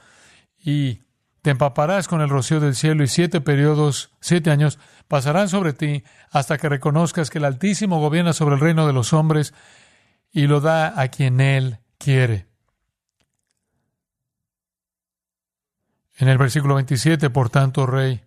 y 0.58 1.00
te 1.48 1.52
empaparás 1.52 2.08
con 2.08 2.20
el 2.20 2.28
rocío 2.28 2.60
del 2.60 2.74
cielo 2.74 3.02
y 3.02 3.08
siete 3.08 3.40
periodos, 3.40 4.10
siete 4.20 4.50
años 4.50 4.78
pasarán 5.08 5.48
sobre 5.48 5.72
ti 5.72 6.04
hasta 6.30 6.58
que 6.58 6.68
reconozcas 6.68 7.30
que 7.30 7.38
el 7.38 7.46
Altísimo 7.46 8.00
gobierna 8.00 8.34
sobre 8.34 8.56
el 8.56 8.60
reino 8.60 8.86
de 8.86 8.92
los 8.92 9.14
hombres 9.14 9.54
y 10.30 10.46
lo 10.46 10.60
da 10.60 11.00
a 11.00 11.08
quien 11.08 11.40
él 11.40 11.78
quiere. 11.96 12.48
En 16.18 16.28
el 16.28 16.36
versículo 16.36 16.74
27, 16.74 17.30
por 17.30 17.48
tanto, 17.48 17.86
Rey, 17.86 18.20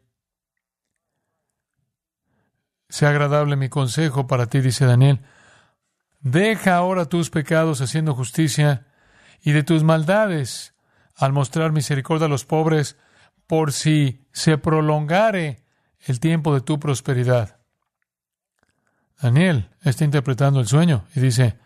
sea 2.89 3.09
agradable 3.09 3.55
mi 3.55 3.69
consejo 3.69 4.25
para 4.25 4.47
ti, 4.47 4.61
dice 4.61 4.87
Daniel. 4.87 5.19
Deja 6.21 6.75
ahora 6.75 7.05
tus 7.05 7.29
pecados 7.29 7.81
haciendo 7.81 8.15
justicia 8.15 8.87
y 9.43 9.51
de 9.51 9.61
tus 9.61 9.83
maldades 9.83 10.73
al 11.15 11.33
mostrar 11.33 11.71
misericordia 11.71 12.25
a 12.25 12.29
los 12.29 12.45
pobres, 12.45 12.97
por 13.51 13.73
si 13.73 14.25
se 14.31 14.57
prolongare 14.57 15.65
el 15.99 16.21
tiempo 16.21 16.53
de 16.53 16.61
tu 16.61 16.79
prosperidad. 16.79 17.59
Daniel 19.21 19.71
está 19.81 20.05
interpretando 20.05 20.61
el 20.61 20.67
sueño 20.67 21.03
y 21.13 21.19
dice, 21.19 21.59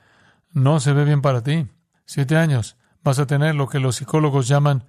no 0.50 0.80
se 0.80 0.94
ve 0.94 1.06
bien 1.06 1.22
para 1.22 1.44
ti. 1.44 1.68
Siete 2.08 2.38
años 2.38 2.76
vas 3.04 3.20
a 3.20 3.28
tener 3.28 3.54
lo 3.54 3.70
que 3.70 3.78
los 3.78 3.98
psicólogos 3.98 4.48
llaman 4.48 4.88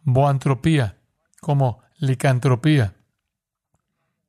boantropía, 0.00 0.96
como 1.42 1.82
licantropía. 1.98 2.94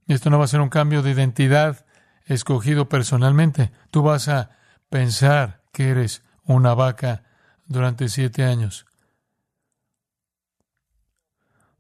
Esto 0.06 0.30
no 0.30 0.40
va 0.40 0.44
a 0.44 0.50
ser 0.50 0.60
un 0.60 0.68
cambio 0.68 1.02
de 1.02 1.12
identidad 1.12 1.86
escogido 2.26 2.90
personalmente. 2.90 3.72
Tú 3.92 4.04
vas 4.04 4.28
a 4.28 4.58
pensar 4.90 5.64
que 5.72 5.88
eres 5.88 6.26
una 6.44 6.74
vaca 6.74 7.24
durante 7.66 8.10
siete 8.10 8.44
años. 8.44 8.89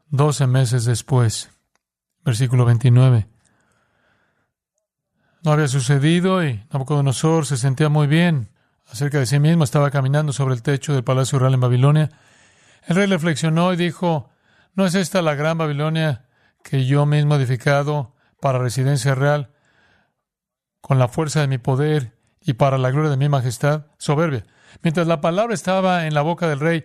Doce 0.09 0.47
meses 0.47 0.85
después, 0.85 1.49
versículo 2.25 2.65
29. 2.65 3.27
No 5.43 5.51
había 5.51 5.67
sucedido 5.67 6.43
y 6.43 6.63
Nabucodonosor 6.71 7.45
se 7.45 7.57
sentía 7.57 7.89
muy 7.89 8.07
bien 8.07 8.49
acerca 8.87 9.19
de 9.19 9.25
sí 9.25 9.39
mismo. 9.39 9.63
Estaba 9.63 9.91
caminando 9.91 10.33
sobre 10.33 10.55
el 10.55 10.61
techo 10.61 10.93
del 10.93 11.03
Palacio 11.03 11.39
Real 11.39 11.53
en 11.53 11.61
Babilonia 11.61 12.11
el 12.89 12.95
rey 12.95 13.05
reflexionó 13.05 13.73
y 13.73 13.75
dijo, 13.75 14.29
¿no 14.73 14.85
es 14.85 14.95
esta 14.95 15.21
la 15.21 15.35
gran 15.35 15.57
Babilonia 15.57 16.25
que 16.63 16.85
yo 16.85 17.05
mismo 17.05 17.35
he 17.35 17.37
edificado 17.37 18.15
para 18.41 18.59
residencia 18.59 19.15
real, 19.15 19.51
con 20.81 20.97
la 20.97 21.07
fuerza 21.07 21.41
de 21.41 21.47
mi 21.47 21.57
poder 21.57 22.17
y 22.41 22.53
para 22.53 22.77
la 22.77 22.91
gloria 22.91 23.11
de 23.11 23.17
mi 23.17 23.29
majestad? 23.29 23.87
Soberbia. 23.97 24.45
Mientras 24.81 25.07
la 25.07 25.21
palabra 25.21 25.53
estaba 25.53 26.07
en 26.07 26.13
la 26.13 26.21
boca 26.21 26.47
del 26.47 26.59
rey, 26.59 26.83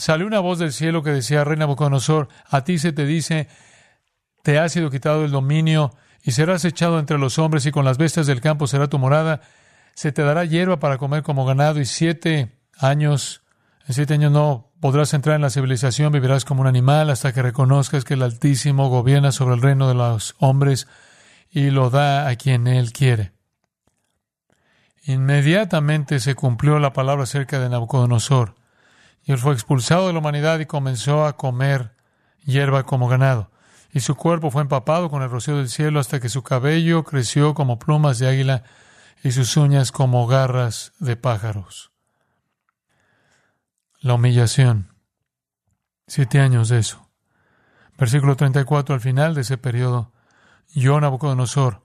salió 0.00 0.26
una 0.26 0.40
voz 0.40 0.58
del 0.58 0.72
cielo 0.72 1.02
que 1.02 1.10
decía, 1.10 1.44
Rey 1.44 1.56
Nabucodonosor, 1.56 2.28
a 2.48 2.64
ti 2.64 2.78
se 2.78 2.92
te 2.92 3.06
dice, 3.06 3.48
te 4.42 4.58
ha 4.58 4.68
sido 4.68 4.90
quitado 4.90 5.24
el 5.24 5.30
dominio 5.30 5.94
y 6.22 6.32
serás 6.32 6.64
echado 6.64 6.98
entre 6.98 7.18
los 7.18 7.38
hombres 7.38 7.64
y 7.66 7.70
con 7.70 7.84
las 7.84 7.98
bestias 7.98 8.26
del 8.26 8.40
campo 8.40 8.66
será 8.66 8.88
tu 8.88 8.98
morada. 8.98 9.40
Se 9.94 10.10
te 10.12 10.22
dará 10.22 10.44
hierba 10.44 10.80
para 10.80 10.98
comer 10.98 11.22
como 11.22 11.46
ganado 11.46 11.80
y 11.80 11.84
siete 11.84 12.58
años, 12.78 13.42
en 13.86 13.94
siete 13.94 14.14
años 14.14 14.32
no 14.32 14.70
Podrás 14.80 15.12
entrar 15.12 15.36
en 15.36 15.42
la 15.42 15.50
civilización, 15.50 16.10
vivirás 16.10 16.46
como 16.46 16.62
un 16.62 16.66
animal 16.66 17.10
hasta 17.10 17.34
que 17.34 17.42
reconozcas 17.42 18.02
que 18.02 18.14
el 18.14 18.22
Altísimo 18.22 18.88
gobierna 18.88 19.30
sobre 19.30 19.54
el 19.54 19.60
reino 19.60 19.86
de 19.88 19.94
los 19.94 20.36
hombres 20.38 20.88
y 21.50 21.68
lo 21.68 21.90
da 21.90 22.26
a 22.28 22.36
quien 22.36 22.66
Él 22.66 22.92
quiere. 22.92 23.32
Inmediatamente 25.04 26.18
se 26.18 26.34
cumplió 26.34 26.78
la 26.78 26.94
palabra 26.94 27.24
acerca 27.24 27.58
de 27.58 27.68
Nabucodonosor, 27.68 28.54
él 29.32 29.38
fue 29.38 29.52
expulsado 29.52 30.06
de 30.06 30.12
la 30.12 30.18
humanidad 30.18 30.58
y 30.60 30.66
comenzó 30.66 31.26
a 31.26 31.36
comer 31.36 31.92
hierba 32.44 32.84
como 32.84 33.08
ganado, 33.08 33.50
y 33.92 34.00
su 34.00 34.14
cuerpo 34.14 34.50
fue 34.50 34.62
empapado 34.62 35.10
con 35.10 35.22
el 35.22 35.30
rocío 35.30 35.56
del 35.56 35.68
cielo 35.68 36.00
hasta 36.00 36.20
que 36.20 36.28
su 36.28 36.42
cabello 36.42 37.04
creció 37.04 37.54
como 37.54 37.78
plumas 37.78 38.18
de 38.18 38.28
águila 38.28 38.64
y 39.22 39.32
sus 39.32 39.56
uñas 39.56 39.92
como 39.92 40.26
garras 40.26 40.92
de 40.98 41.16
pájaros 41.16 41.90
la 44.00 44.14
humillación. 44.14 44.94
Siete 46.06 46.40
años 46.40 46.68
de 46.68 46.78
eso. 46.78 47.08
Versículo 47.98 48.34
34 48.34 48.94
al 48.94 49.00
final 49.00 49.34
de 49.34 49.42
ese 49.42 49.58
periodo. 49.58 50.12
Yo, 50.72 51.00
Nabucodonosor, 51.00 51.84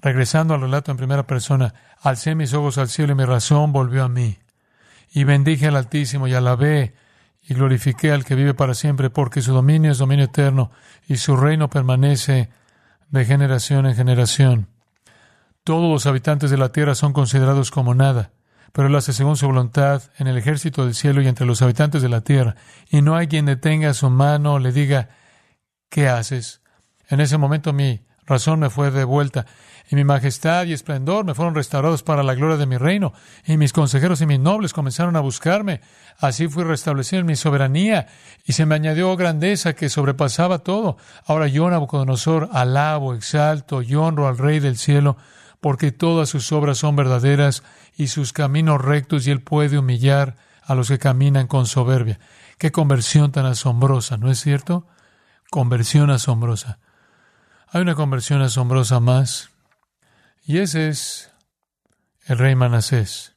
regresando 0.00 0.54
al 0.54 0.60
relato 0.60 0.90
en 0.90 0.96
primera 0.96 1.26
persona, 1.26 1.74
alcé 2.00 2.34
mis 2.34 2.54
ojos 2.54 2.76
al 2.78 2.88
cielo 2.88 3.12
y 3.12 3.16
mi 3.16 3.24
razón 3.24 3.72
volvió 3.72 4.04
a 4.04 4.08
mí. 4.08 4.38
Y 5.10 5.24
bendije 5.24 5.68
al 5.68 5.76
Altísimo 5.76 6.28
y 6.28 6.34
alabé 6.34 6.94
y 7.42 7.54
glorifiqué 7.54 8.12
al 8.12 8.24
que 8.24 8.34
vive 8.34 8.54
para 8.54 8.74
siempre, 8.74 9.10
porque 9.10 9.40
su 9.40 9.52
dominio 9.52 9.90
es 9.90 9.98
dominio 9.98 10.26
eterno 10.26 10.70
y 11.06 11.16
su 11.16 11.36
reino 11.36 11.70
permanece 11.70 12.50
de 13.10 13.24
generación 13.24 13.86
en 13.86 13.94
generación. 13.94 14.68
Todos 15.64 15.90
los 15.90 16.06
habitantes 16.06 16.50
de 16.50 16.58
la 16.58 16.72
tierra 16.72 16.94
son 16.94 17.12
considerados 17.12 17.70
como 17.70 17.94
nada 17.94 18.32
pero 18.72 18.88
Él 18.88 18.94
hace 18.94 19.12
según 19.12 19.36
su 19.36 19.46
voluntad 19.46 20.02
en 20.18 20.26
el 20.26 20.36
ejército 20.36 20.84
del 20.84 20.94
cielo 20.94 21.22
y 21.22 21.28
entre 21.28 21.46
los 21.46 21.62
habitantes 21.62 22.02
de 22.02 22.08
la 22.08 22.20
tierra, 22.20 22.56
y 22.90 23.02
no 23.02 23.16
hay 23.16 23.28
quien 23.28 23.46
detenga 23.46 23.94
su 23.94 24.10
mano 24.10 24.54
o 24.54 24.58
le 24.58 24.72
diga, 24.72 25.08
¿qué 25.88 26.08
haces? 26.08 26.60
En 27.08 27.20
ese 27.20 27.38
momento 27.38 27.72
mi 27.72 28.06
razón 28.26 28.60
me 28.60 28.70
fue 28.70 28.90
devuelta, 28.90 29.46
y 29.90 29.96
mi 29.96 30.04
majestad 30.04 30.66
y 30.66 30.72
esplendor 30.72 31.24
me 31.24 31.34
fueron 31.34 31.54
restaurados 31.54 32.02
para 32.02 32.22
la 32.22 32.34
gloria 32.34 32.56
de 32.56 32.66
mi 32.66 32.76
reino, 32.76 33.12
y 33.46 33.56
mis 33.56 33.72
consejeros 33.72 34.20
y 34.20 34.26
mis 34.26 34.38
nobles 34.38 34.72
comenzaron 34.72 35.16
a 35.16 35.20
buscarme. 35.20 35.80
Así 36.18 36.48
fui 36.48 36.64
restablecido 36.64 37.20
en 37.20 37.26
mi 37.26 37.36
soberanía, 37.36 38.06
y 38.44 38.52
se 38.52 38.66
me 38.66 38.74
añadió 38.74 39.16
grandeza 39.16 39.74
que 39.74 39.88
sobrepasaba 39.88 40.58
todo. 40.58 40.98
Ahora 41.26 41.46
yo, 41.46 41.68
Nabucodonosor, 41.70 42.50
alabo, 42.52 43.14
exalto 43.14 43.82
y 43.82 43.94
honro 43.94 44.28
al 44.28 44.36
Rey 44.36 44.60
del 44.60 44.76
cielo, 44.76 45.16
porque 45.60 45.90
todas 45.90 46.28
sus 46.28 46.52
obras 46.52 46.78
son 46.78 46.94
verdaderas 46.94 47.62
y 47.96 48.08
sus 48.08 48.32
caminos 48.32 48.80
rectos, 48.80 49.26
y 49.26 49.30
él 49.30 49.40
puede 49.40 49.78
humillar 49.78 50.36
a 50.62 50.74
los 50.74 50.88
que 50.88 50.98
caminan 50.98 51.46
con 51.46 51.66
soberbia. 51.66 52.20
Qué 52.58 52.70
conversión 52.70 53.32
tan 53.32 53.46
asombrosa, 53.46 54.18
¿no 54.18 54.30
es 54.30 54.40
cierto? 54.40 54.86
Conversión 55.50 56.10
asombrosa. 56.10 56.78
Hay 57.70 57.80
una 57.80 57.94
conversión 57.94 58.42
asombrosa 58.42 59.00
más, 59.00 59.50
y 60.48 60.60
ese 60.60 60.88
es 60.88 61.30
el 62.24 62.38
rey 62.38 62.54
Manasés. 62.54 63.36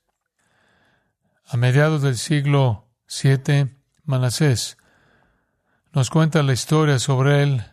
A 1.45 1.57
mediados 1.57 2.01
del 2.01 2.15
siglo 2.15 2.87
VII, 3.21 3.75
Manasés 4.05 4.77
nos 5.91 6.09
cuenta 6.09 6.41
la 6.41 6.53
historia 6.53 6.99
sobre 6.99 7.43
él, 7.43 7.65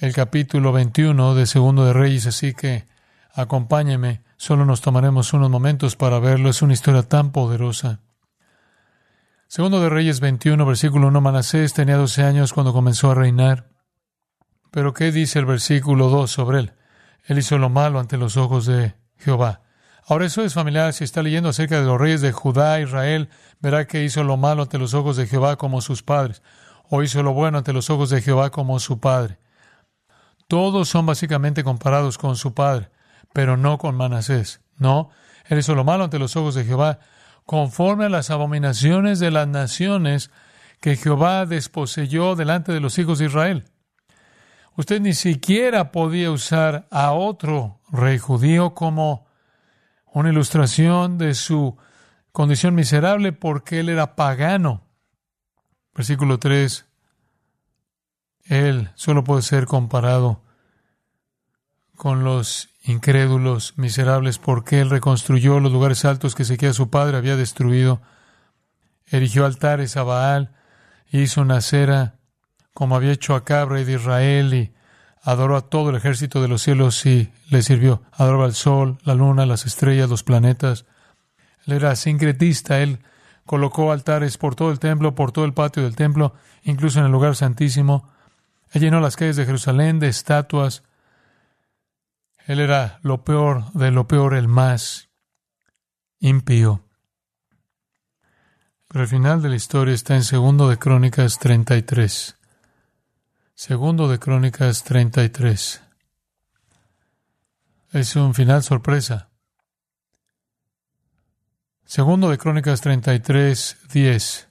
el 0.00 0.12
capítulo 0.12 0.72
21 0.72 1.36
de 1.36 1.46
Segundo 1.46 1.84
de 1.84 1.92
Reyes, 1.92 2.26
así 2.26 2.52
que 2.52 2.84
acompáñeme, 3.32 4.24
solo 4.36 4.66
nos 4.66 4.80
tomaremos 4.80 5.32
unos 5.34 5.48
momentos 5.48 5.94
para 5.94 6.18
verlo, 6.18 6.50
es 6.50 6.62
una 6.62 6.72
historia 6.72 7.04
tan 7.04 7.30
poderosa. 7.30 8.00
Segundo 9.46 9.80
de 9.80 9.88
Reyes 9.88 10.18
21, 10.18 10.66
versículo 10.66 11.06
1, 11.06 11.20
Manasés 11.20 11.74
tenía 11.74 11.96
12 11.96 12.24
años 12.24 12.52
cuando 12.52 12.72
comenzó 12.72 13.12
a 13.12 13.14
reinar. 13.14 13.68
Pero 14.72 14.94
¿qué 14.94 15.12
dice 15.12 15.38
el 15.38 15.46
versículo 15.46 16.08
2 16.08 16.28
sobre 16.28 16.58
él? 16.58 16.72
Él 17.24 17.38
hizo 17.38 17.58
lo 17.58 17.68
malo 17.68 18.00
ante 18.00 18.16
los 18.16 18.36
ojos 18.36 18.66
de 18.66 18.94
Jehová. 19.18 19.60
Ahora 20.06 20.26
eso 20.26 20.42
es 20.42 20.54
familiar, 20.54 20.92
si 20.92 21.04
está 21.04 21.22
leyendo 21.22 21.48
acerca 21.48 21.78
de 21.78 21.86
los 21.86 22.00
reyes 22.00 22.20
de 22.20 22.32
Judá, 22.32 22.80
Israel, 22.80 23.28
verá 23.60 23.86
que 23.86 24.02
hizo 24.02 24.24
lo 24.24 24.36
malo 24.36 24.62
ante 24.62 24.78
los 24.78 24.94
ojos 24.94 25.16
de 25.16 25.26
Jehová 25.26 25.56
como 25.56 25.80
sus 25.80 26.02
padres, 26.02 26.42
o 26.90 27.02
hizo 27.02 27.22
lo 27.22 27.32
bueno 27.32 27.58
ante 27.58 27.72
los 27.72 27.88
ojos 27.88 28.10
de 28.10 28.20
Jehová 28.20 28.50
como 28.50 28.80
su 28.80 28.98
padre. 28.98 29.38
Todos 30.48 30.88
son 30.88 31.06
básicamente 31.06 31.62
comparados 31.62 32.18
con 32.18 32.36
su 32.36 32.52
padre, 32.52 32.90
pero 33.32 33.56
no 33.56 33.78
con 33.78 33.94
Manasés. 33.94 34.60
No, 34.76 35.10
él 35.46 35.58
hizo 35.58 35.74
lo 35.74 35.84
malo 35.84 36.04
ante 36.04 36.18
los 36.18 36.36
ojos 36.36 36.56
de 36.56 36.64
Jehová, 36.64 36.98
conforme 37.46 38.06
a 38.06 38.08
las 38.08 38.30
abominaciones 38.30 39.20
de 39.20 39.30
las 39.30 39.46
naciones 39.46 40.30
que 40.80 40.96
Jehová 40.96 41.46
desposeyó 41.46 42.34
delante 42.34 42.72
de 42.72 42.80
los 42.80 42.98
hijos 42.98 43.20
de 43.20 43.26
Israel. 43.26 43.64
Usted 44.76 45.00
ni 45.00 45.12
siquiera 45.12 45.92
podía 45.92 46.30
usar 46.30 46.86
a 46.90 47.12
otro 47.12 47.80
rey 47.90 48.18
judío 48.18 48.74
como 48.74 49.26
una 50.12 50.30
ilustración 50.30 51.18
de 51.18 51.34
su 51.34 51.76
condición 52.32 52.74
miserable 52.74 53.32
porque 53.32 53.80
él 53.80 53.90
era 53.90 54.16
pagano. 54.16 54.82
Versículo 55.94 56.38
3. 56.38 56.86
Él 58.44 58.90
solo 58.94 59.24
puede 59.24 59.42
ser 59.42 59.66
comparado 59.66 60.42
con 61.94 62.24
los 62.24 62.70
incrédulos, 62.82 63.78
miserables, 63.78 64.38
porque 64.38 64.80
él 64.80 64.90
reconstruyó 64.90 65.60
los 65.60 65.70
lugares 65.70 66.04
altos 66.04 66.34
que 66.34 66.44
Sequía 66.44 66.72
su 66.72 66.90
padre 66.90 67.16
había 67.16 67.36
destruido, 67.36 68.00
erigió 69.06 69.46
altares 69.46 69.96
a 69.96 70.02
Baal, 70.02 70.52
hizo 71.10 71.42
una 71.42 71.60
cera 71.60 72.16
como 72.74 72.96
había 72.96 73.12
hecho 73.12 73.34
a 73.34 73.44
Cabra 73.44 73.82
de 73.82 73.92
Israel 73.92 74.54
y 74.54 74.72
adoró 75.22 75.56
a 75.56 75.68
todo 75.68 75.90
el 75.90 75.96
ejército 75.96 76.42
de 76.42 76.48
los 76.48 76.62
cielos 76.62 77.04
y 77.06 77.32
le 77.50 77.62
sirvió. 77.62 78.02
Adoraba 78.12 78.44
al 78.44 78.54
sol, 78.54 78.98
la 79.04 79.14
luna, 79.14 79.46
las 79.46 79.66
estrellas, 79.66 80.10
los 80.10 80.22
planetas. 80.22 80.86
Él 81.66 81.74
era 81.74 81.94
sincretista, 81.96 82.80
él 82.80 82.98
colocó 83.46 83.92
altares 83.92 84.36
por 84.38 84.54
todo 84.54 84.70
el 84.70 84.78
templo, 84.78 85.14
por 85.14 85.32
todo 85.32 85.44
el 85.44 85.54
patio 85.54 85.82
del 85.82 85.96
templo, 85.96 86.34
incluso 86.62 86.98
en 86.98 87.06
el 87.06 87.12
lugar 87.12 87.36
santísimo. 87.36 88.08
Él 88.70 88.82
llenó 88.82 89.00
las 89.00 89.16
calles 89.16 89.36
de 89.36 89.46
Jerusalén 89.46 90.00
de 90.00 90.08
estatuas, 90.08 90.82
él 92.46 92.58
era 92.58 92.98
lo 93.02 93.22
peor 93.22 93.72
de 93.72 93.90
lo 93.90 94.08
peor, 94.08 94.34
el 94.34 94.48
más 94.48 95.10
impío. 96.18 96.84
Pero 98.88 99.04
el 99.04 99.08
final 99.08 99.42
de 99.42 99.48
la 99.48 99.56
historia 99.56 99.94
está 99.94 100.16
en 100.16 100.24
Segundo 100.24 100.68
de 100.68 100.78
Crónicas 100.78 101.38
33. 101.38 102.36
Segundo 103.54 104.08
de 104.08 104.18
Crónicas 104.18 104.82
33. 104.82 105.82
Es 107.92 108.16
un 108.16 108.34
final 108.34 108.62
sorpresa. 108.62 109.28
Segundo 111.84 112.30
de 112.30 112.38
Crónicas 112.38 112.80
33, 112.80 113.76
10. 113.92 114.48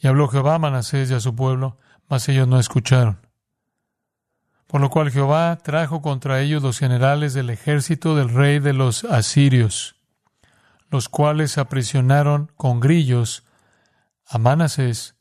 Y 0.00 0.06
habló 0.06 0.28
Jehová 0.28 0.56
a 0.56 0.58
Manasés 0.58 1.10
y 1.10 1.14
a 1.14 1.20
su 1.20 1.34
pueblo, 1.34 1.78
mas 2.06 2.28
ellos 2.28 2.46
no 2.46 2.60
escucharon. 2.60 3.26
Por 4.66 4.82
lo 4.82 4.90
cual 4.90 5.10
Jehová 5.10 5.56
trajo 5.56 6.02
contra 6.02 6.40
ellos 6.40 6.62
los 6.62 6.78
generales 6.78 7.32
del 7.32 7.48
ejército 7.48 8.14
del 8.14 8.28
rey 8.28 8.58
de 8.58 8.74
los 8.74 9.04
asirios, 9.04 9.96
los 10.90 11.08
cuales 11.08 11.56
aprisionaron 11.56 12.52
con 12.56 12.78
grillos 12.78 13.44
a 14.26 14.36
Manasés 14.36 15.16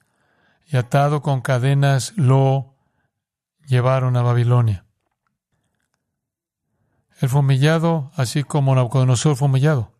y 0.66 0.76
atado 0.76 1.22
con 1.22 1.40
cadenas 1.40 2.12
lo 2.18 2.77
llevaron 3.68 4.18
a 4.18 4.24
Babilonia. 4.24 4.86
Él 7.20 7.30
fue 7.30 7.42
humillado, 7.42 8.12
así 8.16 8.44
como 8.44 8.74
Nabucodonosor 8.74 9.36
fue 9.36 9.48
humillado. 9.48 9.92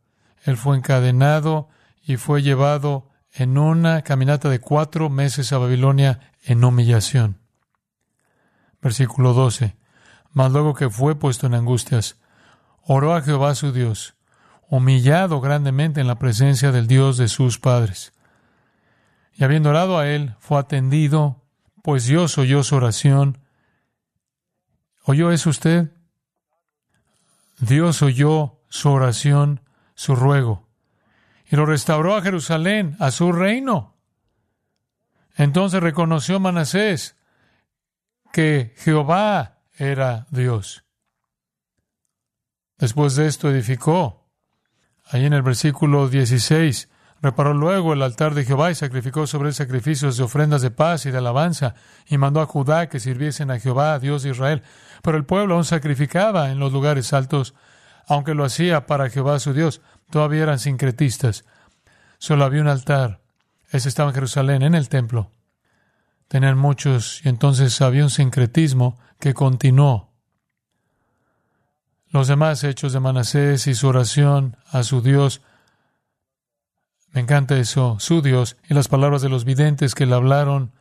Él 0.44 0.58
fue 0.58 0.78
encadenado 0.78 1.68
y 2.02 2.18
fue 2.18 2.42
llevado 2.42 3.10
en 3.34 3.58
una 3.58 4.02
caminata 4.04 4.50
de 4.50 4.60
cuatro 4.60 5.10
meses 5.10 5.52
a 5.52 5.58
Babilonia 5.58 6.32
en 6.44 6.64
humillación. 6.64 7.40
Versículo 8.82 9.34
12. 9.34 9.76
Mas 10.32 10.52
luego 10.52 10.74
que 10.74 10.90
fue 10.90 11.16
puesto 11.16 11.48
en 11.48 11.56
angustias, 11.56 12.18
oró 12.84 13.16
a 13.16 13.22
Jehová 13.22 13.56
su 13.56 13.72
Dios, 13.72 14.16
humillado 14.70 15.42
grandemente 15.42 16.00
en 16.00 16.08
la 16.08 16.20
presencia 16.20 16.72
del 16.72 16.88
Dios 16.88 17.18
de 17.18 17.28
sus 17.28 17.60
padres. 17.60 18.14
Y 19.34 19.44
habiendo 19.44 19.70
orado 19.70 19.98
a 19.98 20.08
él, 20.08 20.36
fue 20.40 20.60
atendido, 20.60 21.44
pues 21.84 22.06
Dios 22.06 22.38
oyó 22.38 22.64
su 22.64 22.76
oración. 22.76 23.40
¿Oyó 25.10 25.32
eso 25.32 25.50
usted? 25.50 25.90
Dios 27.60 28.02
oyó 28.02 28.60
su 28.68 28.90
oración, 28.90 29.62
su 29.96 30.18
ruego, 30.18 30.68
y 31.50 31.56
lo 31.56 31.66
restauró 31.66 32.18
a 32.18 32.22
Jerusalén, 32.22 32.98
a 33.00 33.12
su 33.12 33.32
reino. 33.32 33.96
Entonces 35.38 35.82
reconoció 35.82 36.42
Manasés 36.42 37.16
que 38.34 38.74
Jehová 38.80 39.62
era 39.78 40.28
Dios. 40.30 40.84
Después 42.78 43.16
de 43.16 43.28
esto 43.28 43.50
edificó. 43.50 44.30
Ahí 45.06 45.24
en 45.24 45.32
el 45.32 45.42
versículo 45.42 46.10
16, 46.10 46.90
reparó 47.22 47.54
luego 47.54 47.94
el 47.94 48.02
altar 48.02 48.34
de 48.34 48.46
Jehová 48.46 48.72
y 48.72 48.76
sacrificó 48.76 49.28
sobre 49.28 49.50
él 49.50 49.56
sacrificios 49.56 50.18
de 50.18 50.24
ofrendas 50.24 50.62
de 50.62 50.72
paz 50.72 51.06
y 51.06 51.12
de 51.12 51.18
alabanza, 51.18 51.76
y 52.08 52.18
mandó 52.18 52.42
a 52.42 52.46
Judá 52.46 52.90
que 52.90 53.00
sirviesen 53.00 53.52
a 53.52 53.60
Jehová, 53.60 54.00
Dios 54.00 54.24
de 54.24 54.32
Israel. 54.32 54.64
Pero 55.02 55.18
el 55.18 55.26
pueblo 55.26 55.56
aún 55.56 55.66
sacrificaba 55.66 56.52
en 56.52 56.60
los 56.60 56.72
lugares 56.74 57.14
altos, 57.14 57.54
aunque 58.08 58.34
lo 58.34 58.46
hacía 58.46 58.86
para 58.86 59.10
Jehová 59.10 59.40
su 59.40 59.54
Dios. 59.54 59.82
Todavía 60.10 60.44
eran 60.44 60.60
sincretistas. 60.60 61.46
Solo 62.18 62.46
había 62.46 62.62
un 62.62 62.68
altar. 62.68 63.22
Ese 63.72 63.90
estaba 63.90 64.10
en 64.10 64.16
Jerusalén, 64.16 64.62
en 64.62 64.76
el 64.76 64.90
templo 64.90 65.32
tenían 66.28 66.58
muchos 66.58 67.22
y 67.24 67.30
entonces 67.30 67.82
había 67.82 68.04
un 68.04 68.10
sincretismo 68.10 69.00
que 69.20 69.34
continuó. 69.34 70.14
Los 72.10 72.28
demás 72.28 72.64
hechos 72.64 72.94
de 72.94 73.00
Manasés 73.00 73.68
y 73.68 73.76
su 73.76 73.88
oración 73.88 74.58
a 74.72 74.84
su 74.84 75.02
Dios, 75.02 75.42
me 77.12 77.22
encanta 77.22 77.58
eso, 77.58 77.98
su 78.00 78.22
Dios, 78.22 78.58
y 78.70 78.74
las 78.74 78.88
palabras 78.88 79.22
de 79.22 79.30
los 79.30 79.46
videntes 79.46 79.96
que 79.96 80.06
le 80.06 80.16
hablaron 80.16 80.74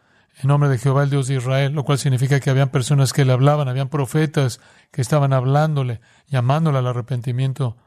en 0.43 0.49
nombre 0.49 0.69
de 0.69 0.79
Jehová, 0.79 1.05
el 1.05 1.11
Dios 1.11 1.29
de 1.29 1.37
Israel, 1.37 1.73
lo 1.73 1.85
cual 1.85 1.99
significa 1.99 2.41
que 2.41 2.51
habían 2.51 2.69
personas 2.69 3.15
que 3.15 3.25
le 3.25 3.33
hablaban, 3.33 3.69
habían 3.69 3.89
profetas 3.89 4.61
que 4.91 5.01
estaban 5.01 5.33
hablándole, 5.33 6.01
llamándole 6.29 6.79
al 6.79 6.87
arrepentimiento. 6.87 7.79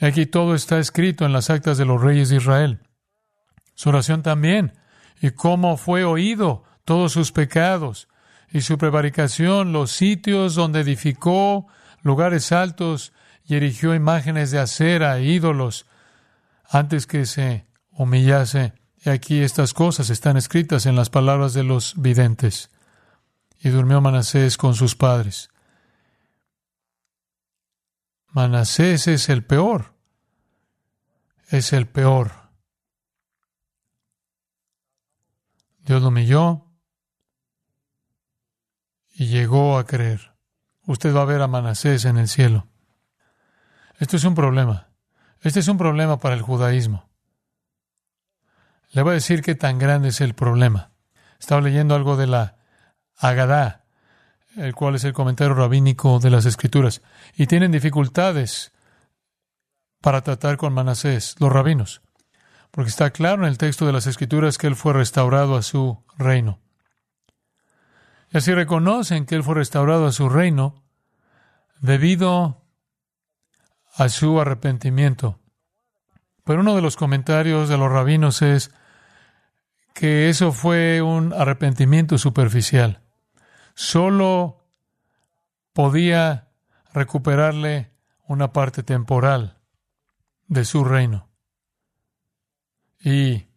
Aquí 0.00 0.26
todo 0.26 0.54
está 0.54 0.78
escrito 0.78 1.24
en 1.24 1.32
las 1.32 1.50
actas 1.50 1.76
de 1.76 1.84
los 1.84 2.00
reyes 2.00 2.28
de 2.28 2.36
Israel. 2.36 2.80
Su 3.74 3.88
oración 3.88 4.22
también 4.22 4.74
y 5.20 5.30
cómo 5.30 5.76
fue 5.76 6.04
oído 6.04 6.62
todos 6.84 7.12
sus 7.12 7.32
pecados 7.32 8.08
y 8.50 8.60
su 8.60 8.78
prevaricación, 8.78 9.72
los 9.72 9.90
sitios 9.90 10.54
donde 10.54 10.80
edificó 10.80 11.66
lugares 12.02 12.52
altos 12.52 13.12
y 13.44 13.56
erigió 13.56 13.94
imágenes 13.94 14.52
de 14.52 14.60
acera 14.60 15.18
e 15.18 15.24
ídolos 15.24 15.86
antes 16.68 17.06
que 17.06 17.26
se 17.26 17.66
humillase. 17.90 18.74
Y 19.04 19.10
aquí 19.10 19.42
estas 19.42 19.74
cosas 19.74 20.10
están 20.10 20.36
escritas 20.36 20.86
en 20.86 20.96
las 20.96 21.10
palabras 21.10 21.54
de 21.54 21.64
los 21.64 21.94
videntes. 22.00 22.70
Y 23.60 23.70
durmió 23.70 24.00
Manasés 24.00 24.56
con 24.56 24.74
sus 24.74 24.94
padres. 24.94 25.50
Manasés 28.28 29.08
es 29.08 29.28
el 29.28 29.44
peor. 29.44 29.94
Es 31.48 31.72
el 31.72 31.86
peor. 31.88 32.32
Dios 35.78 36.02
lo 36.02 36.08
humilló 36.08 36.66
y 39.14 39.26
llegó 39.28 39.78
a 39.78 39.86
creer. 39.86 40.34
Usted 40.86 41.14
va 41.14 41.22
a 41.22 41.24
ver 41.26 41.40
a 41.40 41.48
Manasés 41.48 42.04
en 42.04 42.18
el 42.18 42.28
cielo. 42.28 42.68
Esto 43.98 44.16
es 44.16 44.24
un 44.24 44.34
problema. 44.34 44.87
Este 45.42 45.60
es 45.60 45.68
un 45.68 45.78
problema 45.78 46.18
para 46.18 46.34
el 46.34 46.42
judaísmo. 46.42 47.08
Le 48.90 49.02
voy 49.02 49.12
a 49.12 49.14
decir 49.14 49.42
qué 49.42 49.54
tan 49.54 49.78
grande 49.78 50.08
es 50.08 50.20
el 50.20 50.34
problema. 50.34 50.90
Estaba 51.38 51.60
leyendo 51.60 51.94
algo 51.94 52.16
de 52.16 52.26
la 52.26 52.56
Agadá, 53.16 53.84
el 54.56 54.74
cual 54.74 54.94
es 54.96 55.04
el 55.04 55.12
comentario 55.12 55.54
rabínico 55.54 56.18
de 56.18 56.30
las 56.30 56.46
Escrituras, 56.46 57.02
y 57.36 57.46
tienen 57.46 57.70
dificultades 57.70 58.72
para 60.00 60.22
tratar 60.22 60.56
con 60.56 60.72
Manasés, 60.72 61.36
los 61.38 61.52
rabinos, 61.52 62.02
porque 62.70 62.90
está 62.90 63.10
claro 63.10 63.42
en 63.42 63.48
el 63.48 63.58
texto 63.58 63.86
de 63.86 63.92
las 63.92 64.06
Escrituras 64.06 64.58
que 64.58 64.66
él 64.66 64.76
fue 64.76 64.92
restaurado 64.92 65.56
a 65.56 65.62
su 65.62 66.02
reino. 66.16 66.60
Y 68.32 68.38
así 68.38 68.52
reconocen 68.52 69.26
que 69.26 69.34
él 69.34 69.42
fue 69.42 69.54
restaurado 69.54 70.06
a 70.06 70.12
su 70.12 70.28
reino 70.28 70.84
debido 71.80 72.67
a 73.98 74.08
su 74.08 74.40
arrepentimiento. 74.40 75.40
Pero 76.44 76.60
uno 76.60 76.76
de 76.76 76.82
los 76.82 76.96
comentarios 76.96 77.68
de 77.68 77.76
los 77.76 77.90
rabinos 77.90 78.42
es 78.42 78.70
que 79.92 80.28
eso 80.28 80.52
fue 80.52 81.02
un 81.02 81.32
arrepentimiento 81.32 82.16
superficial. 82.16 83.02
Solo 83.74 84.64
podía 85.72 86.48
recuperarle 86.94 87.90
una 88.28 88.52
parte 88.52 88.84
temporal 88.84 89.58
de 90.46 90.64
su 90.64 90.84
reino. 90.84 91.28
Y 93.00 93.48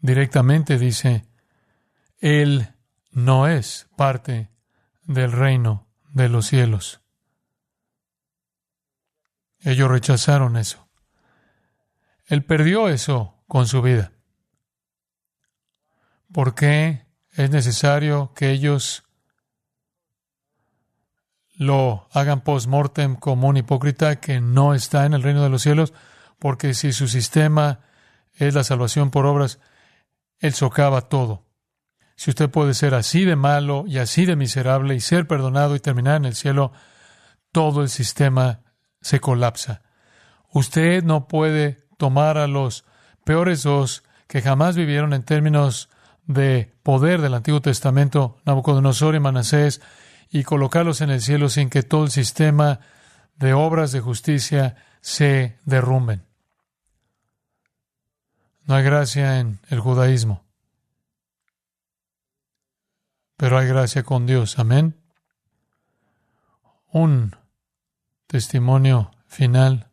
directamente 0.00 0.78
dice, 0.78 1.26
Él 2.18 2.74
no 3.12 3.46
es 3.46 3.88
parte 3.96 4.50
del 5.04 5.30
reino 5.30 5.86
de 6.12 6.28
los 6.28 6.46
cielos. 6.46 7.03
Ellos 9.64 9.90
rechazaron 9.90 10.58
eso. 10.58 10.86
Él 12.26 12.44
perdió 12.44 12.88
eso 12.88 13.42
con 13.48 13.66
su 13.66 13.80
vida. 13.80 14.12
¿Por 16.32 16.54
qué 16.54 17.06
es 17.30 17.50
necesario 17.50 18.32
que 18.34 18.50
ellos 18.50 19.04
lo 21.56 22.08
hagan 22.12 22.42
post-mortem 22.42 23.16
como 23.16 23.48
un 23.48 23.56
hipócrita 23.56 24.20
que 24.20 24.40
no 24.40 24.74
está 24.74 25.06
en 25.06 25.14
el 25.14 25.22
reino 25.22 25.42
de 25.42 25.48
los 25.48 25.62
cielos? 25.62 25.94
Porque 26.38 26.74
si 26.74 26.92
su 26.92 27.08
sistema 27.08 27.80
es 28.34 28.54
la 28.54 28.64
salvación 28.64 29.10
por 29.10 29.24
obras, 29.24 29.60
él 30.40 30.52
socava 30.52 31.02
todo. 31.02 31.46
Si 32.16 32.30
usted 32.30 32.50
puede 32.50 32.74
ser 32.74 32.94
así 32.94 33.24
de 33.24 33.36
malo 33.36 33.84
y 33.86 33.96
así 33.96 34.26
de 34.26 34.36
miserable 34.36 34.94
y 34.94 35.00
ser 35.00 35.26
perdonado 35.26 35.74
y 35.74 35.80
terminar 35.80 36.16
en 36.16 36.26
el 36.26 36.34
cielo, 36.34 36.72
todo 37.50 37.80
el 37.80 37.88
sistema 37.88 38.63
se 39.04 39.20
colapsa. 39.20 39.82
Usted 40.52 41.04
no 41.04 41.28
puede 41.28 41.86
tomar 41.96 42.38
a 42.38 42.48
los 42.48 42.84
peores 43.22 43.62
dos 43.62 44.02
que 44.26 44.42
jamás 44.42 44.74
vivieron 44.74 45.12
en 45.12 45.22
términos 45.22 45.88
de 46.26 46.74
poder 46.82 47.20
del 47.20 47.34
Antiguo 47.34 47.60
Testamento, 47.60 48.38
Nabucodonosor 48.44 49.14
y 49.14 49.20
Manasés, 49.20 49.80
y 50.28 50.42
colocarlos 50.42 51.00
en 51.00 51.10
el 51.10 51.20
cielo 51.20 51.48
sin 51.48 51.70
que 51.70 51.84
todo 51.84 52.02
el 52.02 52.10
sistema 52.10 52.80
de 53.36 53.52
obras 53.52 53.92
de 53.92 54.00
justicia 54.00 54.74
se 55.00 55.58
derrumben. 55.64 56.24
No 58.64 58.74
hay 58.74 58.82
gracia 58.82 59.38
en 59.38 59.60
el 59.68 59.78
judaísmo 59.78 60.44
pero 63.36 63.58
hay 63.58 63.66
gracia 63.66 64.02
con 64.02 64.26
Dios. 64.26 64.58
Amén. 64.58 65.00
Un 66.90 67.36
testimonio 68.34 69.12
final 69.28 69.90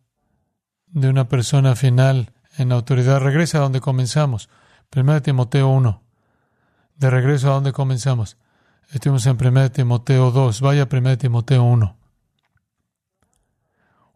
de 0.88 1.10
una 1.10 1.30
persona 1.30 1.76
final 1.76 2.34
en 2.58 2.72
autoridad. 2.72 3.20
Regresa 3.20 3.60
a 3.60 3.62
donde 3.62 3.82
comenzamos. 3.82 4.50
Primero 4.90 5.22
Timoteo 5.22 5.68
1. 5.68 6.02
De 6.96 7.10
regreso 7.12 7.52
a 7.52 7.54
donde 7.54 7.72
comenzamos. 7.72 8.38
Estuvimos 8.90 9.28
en 9.28 9.38
1 9.40 9.72
Timoteo 9.74 10.32
2. 10.32 10.60
Vaya 10.62 10.82
a 10.82 10.88
1 10.92 11.20
Timoteo 11.20 11.62
1. 11.62 11.98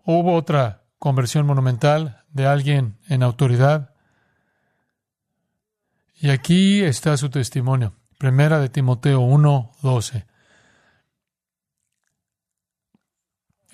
Hubo 0.06 0.34
otra 0.34 0.86
conversión 0.98 1.46
monumental 1.46 2.24
de 2.32 2.48
alguien 2.48 2.98
en 3.08 3.22
autoridad. 3.22 3.94
Y 6.16 6.32
aquí 6.32 6.82
está 6.82 7.16
su 7.16 7.30
testimonio. 7.30 7.94
Primera 8.18 8.58
de 8.58 8.70
Timoteo 8.70 9.20
1, 9.20 9.72
12. 9.84 10.26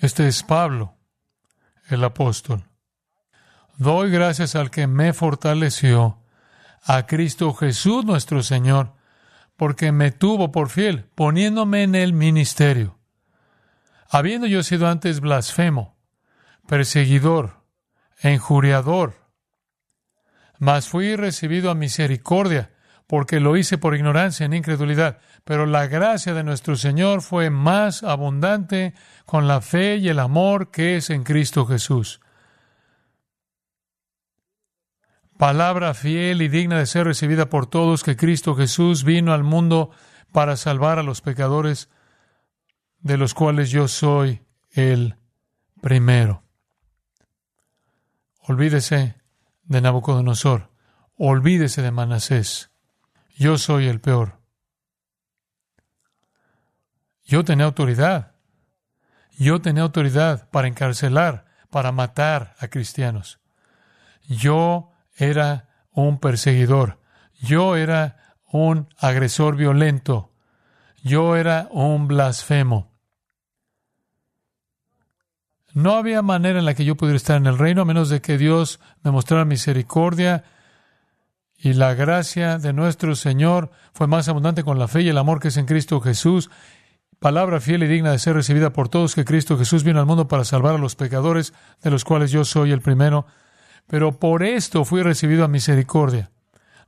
Este 0.02 0.26
es 0.26 0.42
Pablo, 0.42 0.96
el 1.88 2.02
apóstol. 2.02 2.64
Doy 3.76 4.10
gracias 4.10 4.56
al 4.56 4.68
que 4.68 4.88
me 4.88 5.12
fortaleció, 5.12 6.18
a 6.82 7.06
Cristo 7.06 7.54
Jesús 7.54 8.04
nuestro 8.04 8.42
Señor, 8.42 8.94
porque 9.56 9.92
me 9.92 10.10
tuvo 10.10 10.50
por 10.50 10.70
fiel, 10.70 11.04
poniéndome 11.14 11.84
en 11.84 11.94
el 11.94 12.14
ministerio. 12.14 12.98
Habiendo 14.10 14.48
yo 14.48 14.64
sido 14.64 14.88
antes 14.88 15.20
blasfemo, 15.20 15.96
perseguidor, 16.66 17.62
enjuriador, 18.22 19.14
mas 20.58 20.88
fui 20.88 21.14
recibido 21.14 21.70
a 21.70 21.76
misericordia 21.76 22.72
porque 23.12 23.40
lo 23.40 23.58
hice 23.58 23.76
por 23.76 23.94
ignorancia 23.94 24.46
en 24.46 24.54
incredulidad. 24.54 25.18
Pero 25.44 25.66
la 25.66 25.86
gracia 25.86 26.32
de 26.32 26.42
nuestro 26.42 26.76
Señor 26.76 27.20
fue 27.20 27.50
más 27.50 28.04
abundante 28.04 28.94
con 29.26 29.46
la 29.46 29.60
fe 29.60 29.96
y 29.96 30.08
el 30.08 30.18
amor 30.18 30.70
que 30.70 30.96
es 30.96 31.10
en 31.10 31.22
Cristo 31.22 31.66
Jesús. 31.66 32.22
Palabra 35.36 35.92
fiel 35.92 36.40
y 36.40 36.48
digna 36.48 36.78
de 36.78 36.86
ser 36.86 37.04
recibida 37.04 37.50
por 37.50 37.66
todos 37.66 38.02
que 38.02 38.16
Cristo 38.16 38.54
Jesús 38.54 39.04
vino 39.04 39.34
al 39.34 39.44
mundo 39.44 39.90
para 40.32 40.56
salvar 40.56 40.98
a 40.98 41.02
los 41.02 41.20
pecadores, 41.20 41.90
de 43.00 43.18
los 43.18 43.34
cuales 43.34 43.70
yo 43.70 43.88
soy 43.88 44.40
el 44.70 45.16
primero. 45.82 46.44
Olvídese 48.48 49.16
de 49.64 49.80
Nabucodonosor, 49.82 50.70
olvídese 51.18 51.82
de 51.82 51.90
Manasés 51.90 52.71
yo 53.36 53.58
soy 53.58 53.86
el 53.88 54.00
peor. 54.00 54.38
Yo 57.24 57.44
tenía 57.44 57.64
autoridad. 57.66 58.32
Yo 59.38 59.60
tenía 59.60 59.82
autoridad 59.82 60.48
para 60.50 60.68
encarcelar, 60.68 61.46
para 61.70 61.92
matar 61.92 62.54
a 62.58 62.68
cristianos. 62.68 63.40
Yo 64.28 64.92
era 65.16 65.68
un 65.90 66.18
perseguidor. 66.18 67.00
Yo 67.40 67.76
era 67.76 68.36
un 68.50 68.88
agresor 68.98 69.56
violento. 69.56 70.32
Yo 71.02 71.36
era 71.36 71.68
un 71.70 72.06
blasfemo. 72.06 72.92
No 75.74 75.94
había 75.94 76.20
manera 76.20 76.58
en 76.58 76.66
la 76.66 76.74
que 76.74 76.84
yo 76.84 76.96
pudiera 76.96 77.16
estar 77.16 77.36
en 77.38 77.46
el 77.46 77.58
reino 77.58 77.82
a 77.82 77.86
menos 77.86 78.10
de 78.10 78.20
que 78.20 78.36
Dios 78.36 78.78
me 79.02 79.10
mostrara 79.10 79.44
misericordia 79.44 80.44
y 81.64 81.74
la 81.74 81.94
gracia 81.94 82.58
de 82.58 82.72
nuestro 82.72 83.14
Señor 83.14 83.70
fue 83.92 84.08
más 84.08 84.28
abundante 84.28 84.64
con 84.64 84.80
la 84.80 84.88
fe 84.88 85.02
y 85.02 85.08
el 85.08 85.16
amor 85.16 85.38
que 85.38 85.46
es 85.48 85.56
en 85.56 85.66
Cristo 85.66 86.00
Jesús. 86.00 86.50
Palabra 87.20 87.60
fiel 87.60 87.84
y 87.84 87.86
digna 87.86 88.10
de 88.10 88.18
ser 88.18 88.34
recibida 88.34 88.72
por 88.72 88.88
todos 88.88 89.14
que 89.14 89.24
Cristo 89.24 89.56
Jesús 89.56 89.84
vino 89.84 90.00
al 90.00 90.06
mundo 90.06 90.26
para 90.26 90.44
salvar 90.44 90.74
a 90.74 90.78
los 90.78 90.96
pecadores, 90.96 91.54
de 91.80 91.92
los 91.92 92.04
cuales 92.04 92.32
yo 92.32 92.44
soy 92.44 92.72
el 92.72 92.80
primero. 92.80 93.26
Pero 93.86 94.18
por 94.18 94.42
esto 94.42 94.84
fui 94.84 95.04
recibido 95.04 95.44
a 95.44 95.48
misericordia, 95.48 96.32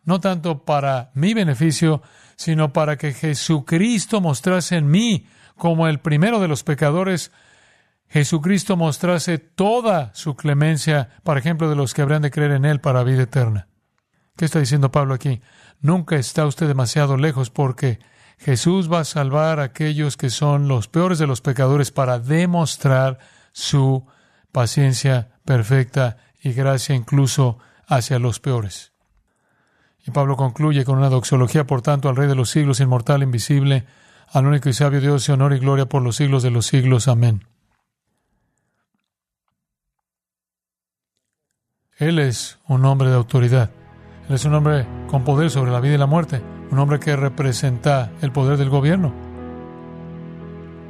no 0.03 0.19
tanto 0.19 0.65
para 0.65 1.13
mi 1.15 1.35
beneficio, 1.35 2.03
sino 2.35 2.73
para 2.73 2.97
que 2.97 3.13
Jesucristo 3.13 4.21
mostrase 4.21 4.77
en 4.77 4.91
mí 4.91 5.29
como 5.55 5.87
el 5.87 6.01
primero 6.01 6.41
de 6.41 6.49
los 6.49 6.65
pecadores, 6.65 7.31
Jesucristo 8.09 8.77
mostrase 8.77 9.39
toda 9.39 10.11
su 10.15 10.35
clemencia, 10.35 11.11
por 11.23 11.39
ejemplo, 11.39 11.71
de 11.71 11.77
los 11.77 11.95
que 11.95 12.03
habrán 12.03 12.23
de 12.23 12.33
creer 12.33 12.51
en 12.51 12.65
Él 12.65 12.81
para 12.81 13.05
vida 13.05 13.23
eterna. 13.23 13.69
¿Qué 14.37 14.45
está 14.45 14.59
diciendo 14.59 14.91
Pablo 14.91 15.15
aquí? 15.15 15.41
Nunca 15.81 16.17
está 16.17 16.47
usted 16.47 16.67
demasiado 16.67 17.17
lejos 17.17 17.51
porque 17.51 18.01
Jesús 18.39 18.93
va 18.93 19.01
a 19.01 19.05
salvar 19.05 19.61
a 19.61 19.65
aquellos 19.65 20.17
que 20.17 20.29
son 20.29 20.67
los 20.67 20.89
peores 20.89 21.19
de 21.19 21.27
los 21.27 21.41
pecadores 21.41 21.93
para 21.93 22.19
demostrar 22.19 23.19
su 23.53 24.07
paciencia 24.51 25.39
perfecta 25.45 26.17
y 26.43 26.53
gracia 26.53 26.95
incluso 26.95 27.59
hacia 27.87 28.19
los 28.19 28.41
peores. 28.41 28.93
Y 30.07 30.11
Pablo 30.11 30.37
concluye 30.37 30.85
con 30.85 30.99
una 30.99 31.09
doxología, 31.09 31.67
por 31.67 31.81
tanto, 31.81 32.09
al 32.09 32.17
Rey 32.17 32.29
de 32.29 32.35
los 32.35 32.51
siglos, 32.51 32.81
inmortal, 32.81 33.23
invisible, 33.23 33.87
al 34.31 34.47
único 34.47 34.69
y 34.69 34.75
sabio 34.75 35.01
Dios, 35.01 35.29
y 35.29 35.33
honor 35.33 35.55
y 35.55 35.61
gloria 35.61 35.87
por 35.87 36.03
los 36.03 36.17
siglos 36.17 36.43
de 36.43 36.51
los 36.51 36.67
siglos. 36.67 37.09
Amén. 37.09 37.47
Él 41.97 42.19
es 42.19 42.59
un 42.67 42.85
hombre 42.85 43.09
de 43.09 43.15
autoridad. 43.15 43.71
Él 44.29 44.35
es 44.35 44.45
un 44.45 44.55
hombre 44.55 44.87
con 45.09 45.23
poder 45.23 45.51
sobre 45.51 45.71
la 45.71 45.81
vida 45.81 45.95
y 45.95 45.99
la 45.99 46.07
muerte. 46.07 46.41
Un 46.71 46.79
hombre 46.79 46.99
que 46.99 47.15
representa 47.15 48.11
el 48.23 48.33
poder 48.33 48.57
del 48.57 48.71
gobierno. 48.71 49.13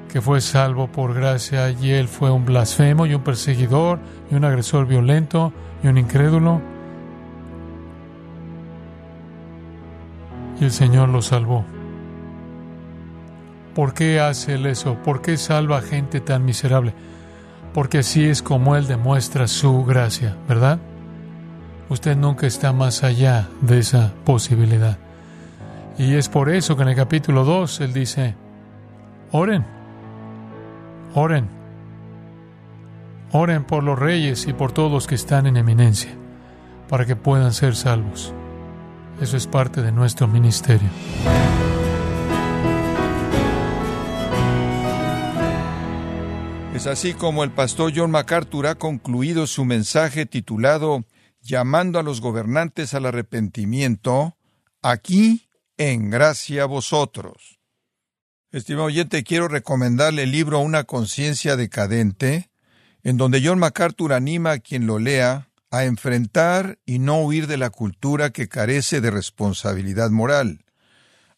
Que 0.08 0.20
fue 0.20 0.40
salvo 0.40 0.86
por 0.86 1.14
gracia 1.14 1.70
y 1.70 1.90
él 1.90 2.06
fue 2.06 2.30
un 2.30 2.44
blasfemo 2.44 3.06
y 3.06 3.14
un 3.14 3.22
perseguidor 3.22 3.98
y 4.30 4.36
un 4.36 4.44
agresor 4.44 4.86
violento 4.86 5.52
y 5.82 5.88
un 5.88 5.98
incrédulo. 5.98 6.60
Y 10.60 10.64
el 10.64 10.70
Señor 10.70 11.08
lo 11.08 11.20
salvó. 11.20 11.64
¿Por 13.74 13.92
qué 13.92 14.20
hace 14.20 14.54
él 14.54 14.66
eso? 14.66 14.94
¿Por 15.02 15.20
qué 15.20 15.36
salva 15.36 15.78
a 15.78 15.82
gente 15.82 16.20
tan 16.20 16.44
miserable? 16.44 16.94
Porque 17.72 17.98
así 17.98 18.24
es 18.24 18.40
como 18.40 18.76
Él 18.76 18.86
demuestra 18.86 19.48
su 19.48 19.84
gracia, 19.84 20.36
¿verdad? 20.48 20.78
Usted 21.88 22.16
nunca 22.16 22.46
está 22.46 22.72
más 22.72 23.04
allá 23.04 23.48
de 23.60 23.78
esa 23.78 24.12
posibilidad. 24.24 24.98
Y 25.98 26.14
es 26.14 26.28
por 26.28 26.48
eso 26.50 26.76
que 26.76 26.82
en 26.82 26.88
el 26.88 26.96
capítulo 26.96 27.44
2 27.44 27.80
Él 27.82 27.92
dice, 27.92 28.34
oren, 29.30 29.64
oren, 31.14 31.48
oren 33.32 33.64
por 33.64 33.82
los 33.82 33.98
reyes 33.98 34.46
y 34.46 34.52
por 34.52 34.72
todos 34.72 34.90
los 34.90 35.06
que 35.06 35.14
están 35.14 35.46
en 35.46 35.56
eminencia, 35.56 36.10
para 36.88 37.04
que 37.04 37.16
puedan 37.16 37.52
ser 37.52 37.76
salvos. 37.76 38.32
Eso 39.20 39.36
es 39.36 39.46
parte 39.46 39.82
de 39.82 39.92
nuestro 39.92 40.26
ministerio. 40.26 40.88
Es 46.74 46.88
así 46.88 47.14
como 47.14 47.44
el 47.44 47.50
pastor 47.52 47.92
John 47.94 48.10
MacArthur 48.10 48.66
ha 48.66 48.74
concluido 48.74 49.46
su 49.46 49.64
mensaje 49.64 50.26
titulado 50.26 51.04
Llamando 51.44 51.98
a 51.98 52.02
los 52.02 52.22
gobernantes 52.22 52.94
al 52.94 53.04
arrepentimiento, 53.04 54.38
aquí 54.80 55.46
en 55.76 56.08
gracia 56.08 56.62
a 56.62 56.66
vosotros. 56.66 57.60
Estimado 58.50 58.86
oyente, 58.86 59.24
quiero 59.24 59.48
recomendarle 59.48 60.22
el 60.22 60.32
libro 60.32 60.60
Una 60.60 60.84
conciencia 60.84 61.56
decadente, 61.56 62.50
en 63.02 63.18
donde 63.18 63.42
John 63.44 63.58
MacArthur 63.58 64.14
anima 64.14 64.52
a 64.52 64.58
quien 64.58 64.86
lo 64.86 64.98
lea 64.98 65.50
a 65.70 65.84
enfrentar 65.84 66.78
y 66.86 66.98
no 66.98 67.20
huir 67.20 67.46
de 67.46 67.58
la 67.58 67.68
cultura 67.68 68.30
que 68.30 68.48
carece 68.48 69.02
de 69.02 69.10
responsabilidad 69.10 70.08
moral. 70.08 70.64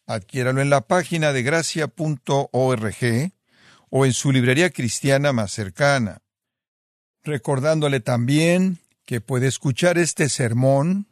Adquiéralo 0.05 0.61
en 0.61 0.69
la 0.69 0.87
página 0.87 1.33
de 1.33 1.43
gracia.org 1.43 3.33
o 3.89 4.05
en 4.05 4.13
su 4.13 4.31
librería 4.31 4.69
cristiana 4.69 5.33
más 5.33 5.51
cercana. 5.51 6.21
Recordándole 7.23 7.99
también 7.99 8.79
que 9.07 9.21
puede 9.21 9.47
escuchar 9.47 9.97
este 9.97 10.27
sermón, 10.27 11.07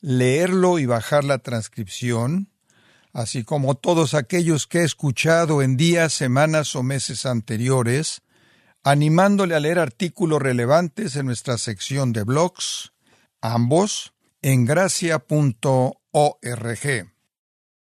leerlo 0.00 0.78
y 0.78 0.86
bajar 0.86 1.24
la 1.24 1.38
transcripción, 1.38 2.48
así 3.12 3.42
como 3.42 3.74
todos 3.74 4.14
aquellos 4.14 4.68
que 4.68 4.78
he 4.78 4.84
escuchado 4.84 5.60
en 5.60 5.76
días, 5.76 6.12
semanas 6.12 6.76
o 6.76 6.84
meses 6.84 7.26
anteriores, 7.26 8.22
animándole 8.84 9.56
a 9.56 9.60
leer 9.60 9.80
artículos 9.80 10.40
relevantes 10.40 11.16
en 11.16 11.26
nuestra 11.26 11.58
sección 11.58 12.12
de 12.12 12.22
blogs, 12.22 12.92
ambos 13.40 14.14
en 14.42 14.64
gracia.org. 14.64 15.18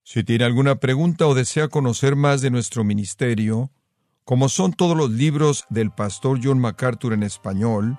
Si 0.05 0.25
tiene 0.25 0.45
alguna 0.45 0.77
pregunta 0.77 1.27
o 1.27 1.35
desea 1.35 1.67
conocer 1.67 2.15
más 2.15 2.41
de 2.41 2.51
nuestro 2.51 2.85
ministerio, 2.85 3.73
como 4.25 4.49
son 4.49 4.75
todos 4.75 4.97
los 4.97 5.11
libros 5.11 5.65
del 5.71 5.91
pastor 5.91 6.39
John 6.41 6.61
MacArthur 6.61 7.15
en 7.15 7.25
español, 7.25 7.99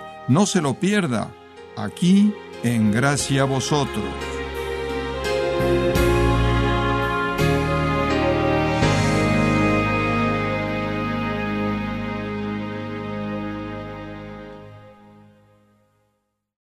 No 0.27 0.45
se 0.45 0.61
lo 0.61 0.75
pierda, 0.75 1.31
aquí 1.75 2.33
en 2.63 2.91
Gracia 2.91 3.41
a 3.41 3.45
Vosotros. 3.45 4.30